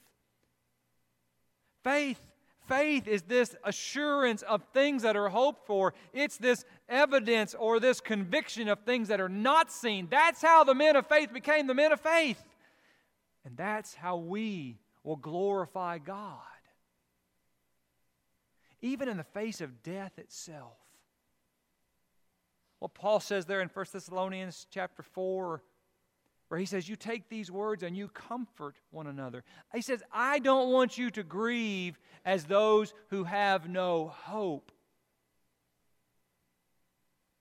Faith 1.83 2.21
faith 2.69 3.09
is 3.09 3.23
this 3.23 3.57
assurance 3.65 4.43
of 4.43 4.63
things 4.73 5.03
that 5.03 5.17
are 5.17 5.29
hoped 5.29 5.67
for. 5.67 5.95
It's 6.13 6.37
this 6.37 6.65
evidence 6.89 7.55
or 7.55 7.81
this 7.81 8.01
conviction 8.01 8.69
of 8.69 8.81
things 8.81 9.09
that 9.09 9.21
are 9.21 9.29
not 9.29 9.73
seen. 9.73 10.07
That's 10.11 10.43
how 10.43 10.65
the 10.65 10.75
men 10.75 10.95
of 10.95 11.07
faith 11.07 11.33
became 11.33 11.67
the 11.67 11.75
men 11.75 11.93
of 11.93 12.01
faith. 12.01 12.43
And 13.45 13.57
that's 13.57 13.95
how 13.95 14.19
we 14.19 14.79
will 15.03 15.17
glorify 15.17 15.99
God. 15.99 16.43
Even 18.83 19.09
in 19.09 19.17
the 19.17 19.25
face 19.25 19.61
of 19.61 19.83
death 19.83 20.19
itself. 20.19 20.77
What 22.79 22.95
Paul 22.95 23.19
says 23.19 23.47
there 23.47 23.61
in 23.61 23.69
1 23.69 23.87
Thessalonians 23.93 24.67
chapter 24.71 25.03
4 25.03 25.63
where 26.49 26.59
he 26.59 26.67
says, 26.67 26.89
You 26.89 26.97
take 26.97 27.29
these 27.29 27.51
words 27.51 27.83
and 27.83 27.97
you 27.97 28.09
comfort 28.09 28.77
one 28.91 29.07
another. 29.07 29.45
He 29.75 29.83
says, 29.83 30.03
I 30.13 30.39
don't 30.39 30.73
want 30.73 30.99
you 30.99 31.11
to 31.13 31.23
grieve 31.23 31.99
as 32.25 32.45
those 32.45 32.95
who 33.11 33.25
have 33.25 33.69
no 33.69 34.09
hope. 34.09 34.73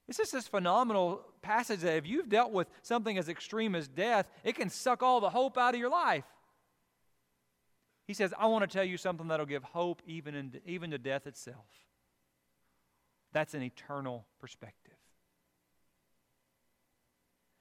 This 0.08 0.20
is 0.20 0.32
this 0.32 0.48
phenomenal 0.48 1.22
passage 1.42 1.82
that 1.82 1.98
if 1.98 2.08
you've 2.08 2.30
dealt 2.30 2.52
with 2.52 2.68
something 2.82 3.18
as 3.18 3.28
extreme 3.28 3.76
as 3.76 3.88
death, 3.88 4.26
it 4.44 4.56
can 4.56 4.70
suck 4.70 5.04
all 5.04 5.20
the 5.20 5.30
hope 5.30 5.58
out 5.58 5.74
of 5.74 5.80
your 5.80 5.90
life. 5.90 6.24
He 8.08 8.14
says, 8.14 8.34
I 8.38 8.46
want 8.46 8.70
to 8.70 8.74
tell 8.74 8.86
you 8.86 8.96
something 8.96 9.28
that'll 9.28 9.46
give 9.46 9.64
hope 9.64 10.02
even, 10.08 10.34
in, 10.34 10.62
even 10.66 10.92
to 10.92 10.98
death 10.98 11.28
itself. 11.28 11.66
That's 13.34 13.54
an 13.54 13.62
eternal 13.62 14.26
perspective. 14.40 14.87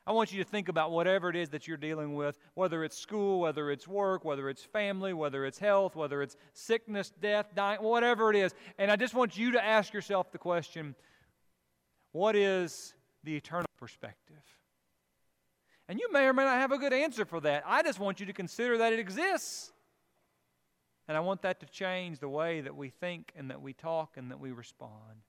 I 0.07 0.13
want 0.13 0.33
you 0.33 0.43
to 0.43 0.49
think 0.49 0.69
about 0.69 0.93
whatever 0.93 1.29
it 1.29 1.37
is 1.37 1.49
that 1.49 1.67
you're 1.67 1.77
dealing 1.77 2.15
with, 2.15 2.39
whether 2.55 2.85
it's 2.85 2.97
school, 2.97 3.41
whether 3.41 3.73
it's 3.73 3.89
work, 3.89 4.25
whether 4.25 4.49
it's 4.49 4.63
family, 4.63 5.13
whether 5.13 5.45
it's 5.45 5.59
health, 5.59 5.97
whether 5.97 6.23
it's 6.23 6.37
sickness, 6.53 7.13
death, 7.21 7.47
dying, 7.57 7.83
whatever 7.83 8.31
it 8.31 8.37
is. 8.37 8.55
And 8.79 8.91
I 8.91 8.97
just 8.97 9.15
want 9.15 9.37
you 9.37 9.53
to 9.53 9.65
ask 9.65 9.93
yourself 9.93 10.31
the 10.31 10.39
question 10.39 10.95
what 12.13 12.37
is 12.37 12.95
the 13.25 13.37
eternal 13.37 13.67
perspective? 13.79 14.37
And 15.89 15.99
you 15.99 16.11
may 16.13 16.27
or 16.27 16.33
may 16.33 16.45
not 16.45 16.57
have 16.57 16.73
a 16.73 16.79
good 16.79 16.93
answer 16.93 17.25
for 17.25 17.41
that. 17.41 17.65
I 17.67 17.83
just 17.83 17.99
want 17.99 18.21
you 18.21 18.27
to 18.27 18.33
consider 18.33 18.79
that 18.79 18.93
it 18.93 18.99
exists. 18.99 19.73
And 21.09 21.17
I 21.17 21.21
want 21.21 21.43
that 21.43 21.61
to 21.61 21.67
change 21.67 22.19
the 22.19 22.29
way 22.29 22.61
that 22.61 22.75
we 22.75 22.91
think 22.91 23.33
and 23.37 23.51
that 23.51 23.61
we 23.61 23.73
talk 23.73 24.17
and 24.17 24.31
that 24.31 24.41
we 24.41 24.51
respond. 24.51 25.23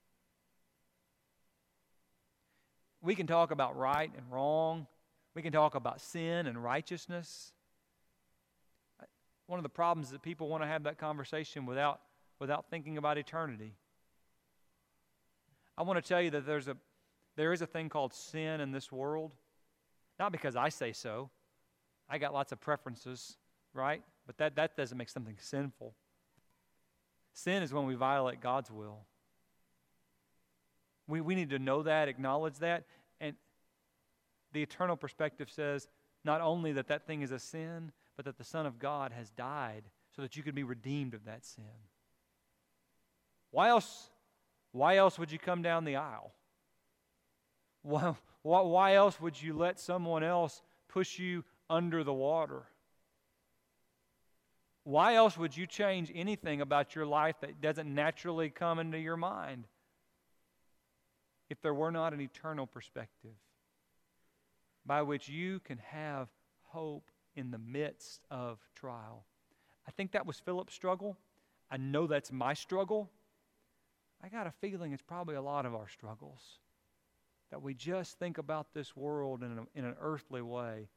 We 3.07 3.15
can 3.15 3.25
talk 3.25 3.51
about 3.51 3.77
right 3.77 4.11
and 4.17 4.29
wrong. 4.29 4.85
We 5.33 5.41
can 5.41 5.53
talk 5.53 5.75
about 5.75 6.01
sin 6.01 6.45
and 6.45 6.61
righteousness. 6.61 7.53
One 9.45 9.57
of 9.57 9.63
the 9.63 9.69
problems 9.69 10.07
is 10.07 10.11
that 10.11 10.21
people 10.21 10.49
want 10.49 10.61
to 10.63 10.67
have 10.67 10.83
that 10.83 10.97
conversation 10.97 11.65
without, 11.65 12.01
without 12.37 12.65
thinking 12.69 12.97
about 12.97 13.17
eternity. 13.17 13.75
I 15.77 15.83
want 15.83 16.03
to 16.03 16.05
tell 16.05 16.21
you 16.21 16.31
that 16.31 16.45
there's 16.45 16.67
a, 16.67 16.75
there 17.37 17.53
is 17.53 17.61
a 17.61 17.65
thing 17.65 17.87
called 17.87 18.13
sin 18.13 18.59
in 18.59 18.73
this 18.73 18.91
world. 18.91 19.35
Not 20.19 20.33
because 20.33 20.57
I 20.57 20.67
say 20.67 20.91
so. 20.91 21.29
I 22.09 22.17
got 22.17 22.33
lots 22.33 22.51
of 22.51 22.59
preferences, 22.59 23.37
right? 23.73 24.03
But 24.25 24.37
that, 24.39 24.57
that 24.57 24.75
doesn't 24.75 24.97
make 24.97 25.07
something 25.07 25.37
sinful. 25.39 25.93
Sin 27.31 27.63
is 27.63 27.73
when 27.73 27.85
we 27.85 27.95
violate 27.95 28.41
God's 28.41 28.69
will. 28.69 29.05
We, 31.07 31.21
we 31.21 31.35
need 31.35 31.49
to 31.51 31.59
know 31.59 31.83
that, 31.83 32.07
acknowledge 32.07 32.59
that. 32.59 32.83
And 33.19 33.35
the 34.53 34.61
eternal 34.61 34.97
perspective 34.97 35.49
says 35.49 35.87
not 36.23 36.41
only 36.41 36.73
that 36.73 36.87
that 36.87 37.07
thing 37.07 37.21
is 37.21 37.31
a 37.31 37.39
sin, 37.39 37.91
but 38.15 38.25
that 38.25 38.37
the 38.37 38.43
Son 38.43 38.65
of 38.65 38.79
God 38.79 39.11
has 39.11 39.29
died 39.31 39.83
so 40.15 40.21
that 40.21 40.35
you 40.35 40.43
could 40.43 40.55
be 40.55 40.63
redeemed 40.63 41.13
of 41.13 41.25
that 41.25 41.45
sin. 41.45 41.63
Why 43.51 43.69
else, 43.69 44.09
why 44.71 44.97
else 44.97 45.17
would 45.17 45.31
you 45.31 45.39
come 45.39 45.61
down 45.61 45.85
the 45.85 45.95
aisle? 45.95 46.33
Why, 47.83 48.13
why 48.41 48.95
else 48.95 49.21
would 49.21 49.41
you 49.41 49.53
let 49.53 49.79
someone 49.79 50.23
else 50.23 50.61
push 50.89 51.19
you 51.19 51.45
under 51.69 52.03
the 52.03 52.13
water? 52.13 52.63
Why 54.83 55.15
else 55.15 55.37
would 55.37 55.55
you 55.55 55.67
change 55.67 56.11
anything 56.15 56.61
about 56.61 56.95
your 56.95 57.05
life 57.05 57.35
that 57.41 57.61
doesn't 57.61 57.93
naturally 57.93 58.49
come 58.49 58.79
into 58.79 58.97
your 58.97 59.17
mind? 59.17 59.65
If 61.49 61.61
there 61.61 61.73
were 61.73 61.91
not 61.91 62.13
an 62.13 62.21
eternal 62.21 62.67
perspective 62.67 63.35
by 64.85 65.01
which 65.01 65.27
you 65.27 65.59
can 65.59 65.77
have 65.79 66.29
hope 66.63 67.09
in 67.35 67.51
the 67.51 67.57
midst 67.57 68.21
of 68.31 68.59
trial. 68.75 69.25
I 69.87 69.91
think 69.91 70.11
that 70.11 70.25
was 70.25 70.39
Philip's 70.39 70.73
struggle. 70.73 71.17
I 71.69 71.77
know 71.77 72.07
that's 72.07 72.31
my 72.31 72.53
struggle. 72.53 73.09
I 74.23 74.29
got 74.29 74.47
a 74.47 74.51
feeling 74.51 74.93
it's 74.93 75.01
probably 75.01 75.35
a 75.35 75.41
lot 75.41 75.65
of 75.65 75.75
our 75.75 75.87
struggles 75.87 76.59
that 77.51 77.61
we 77.61 77.73
just 77.73 78.17
think 78.19 78.37
about 78.37 78.73
this 78.73 78.95
world 78.95 79.43
in, 79.43 79.57
a, 79.57 79.79
in 79.79 79.85
an 79.85 79.95
earthly 80.01 80.41
way. 80.41 80.89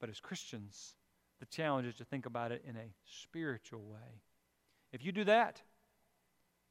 But 0.00 0.10
as 0.10 0.20
Christians, 0.20 0.94
the 1.40 1.46
challenge 1.46 1.86
is 1.86 1.96
to 1.96 2.04
think 2.04 2.26
about 2.26 2.52
it 2.52 2.62
in 2.68 2.76
a 2.76 2.92
spiritual 3.04 3.82
way. 3.82 4.22
If 4.92 5.04
you 5.04 5.12
do 5.12 5.24
that, 5.24 5.60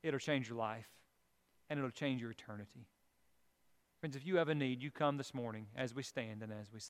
it'll 0.01 0.19
change 0.19 0.47
your 0.47 0.57
life 0.57 0.87
and 1.69 1.79
it'll 1.79 1.91
change 1.91 2.21
your 2.21 2.31
eternity. 2.31 2.87
Friends, 3.99 4.15
if 4.15 4.25
you 4.25 4.35
have 4.35 4.49
a 4.49 4.55
need, 4.55 4.81
you 4.81 4.91
come 4.91 5.17
this 5.17 5.33
morning 5.33 5.67
as 5.75 5.95
we 5.95 6.03
stand 6.03 6.43
and 6.43 6.51
as 6.51 6.71
we 6.73 6.79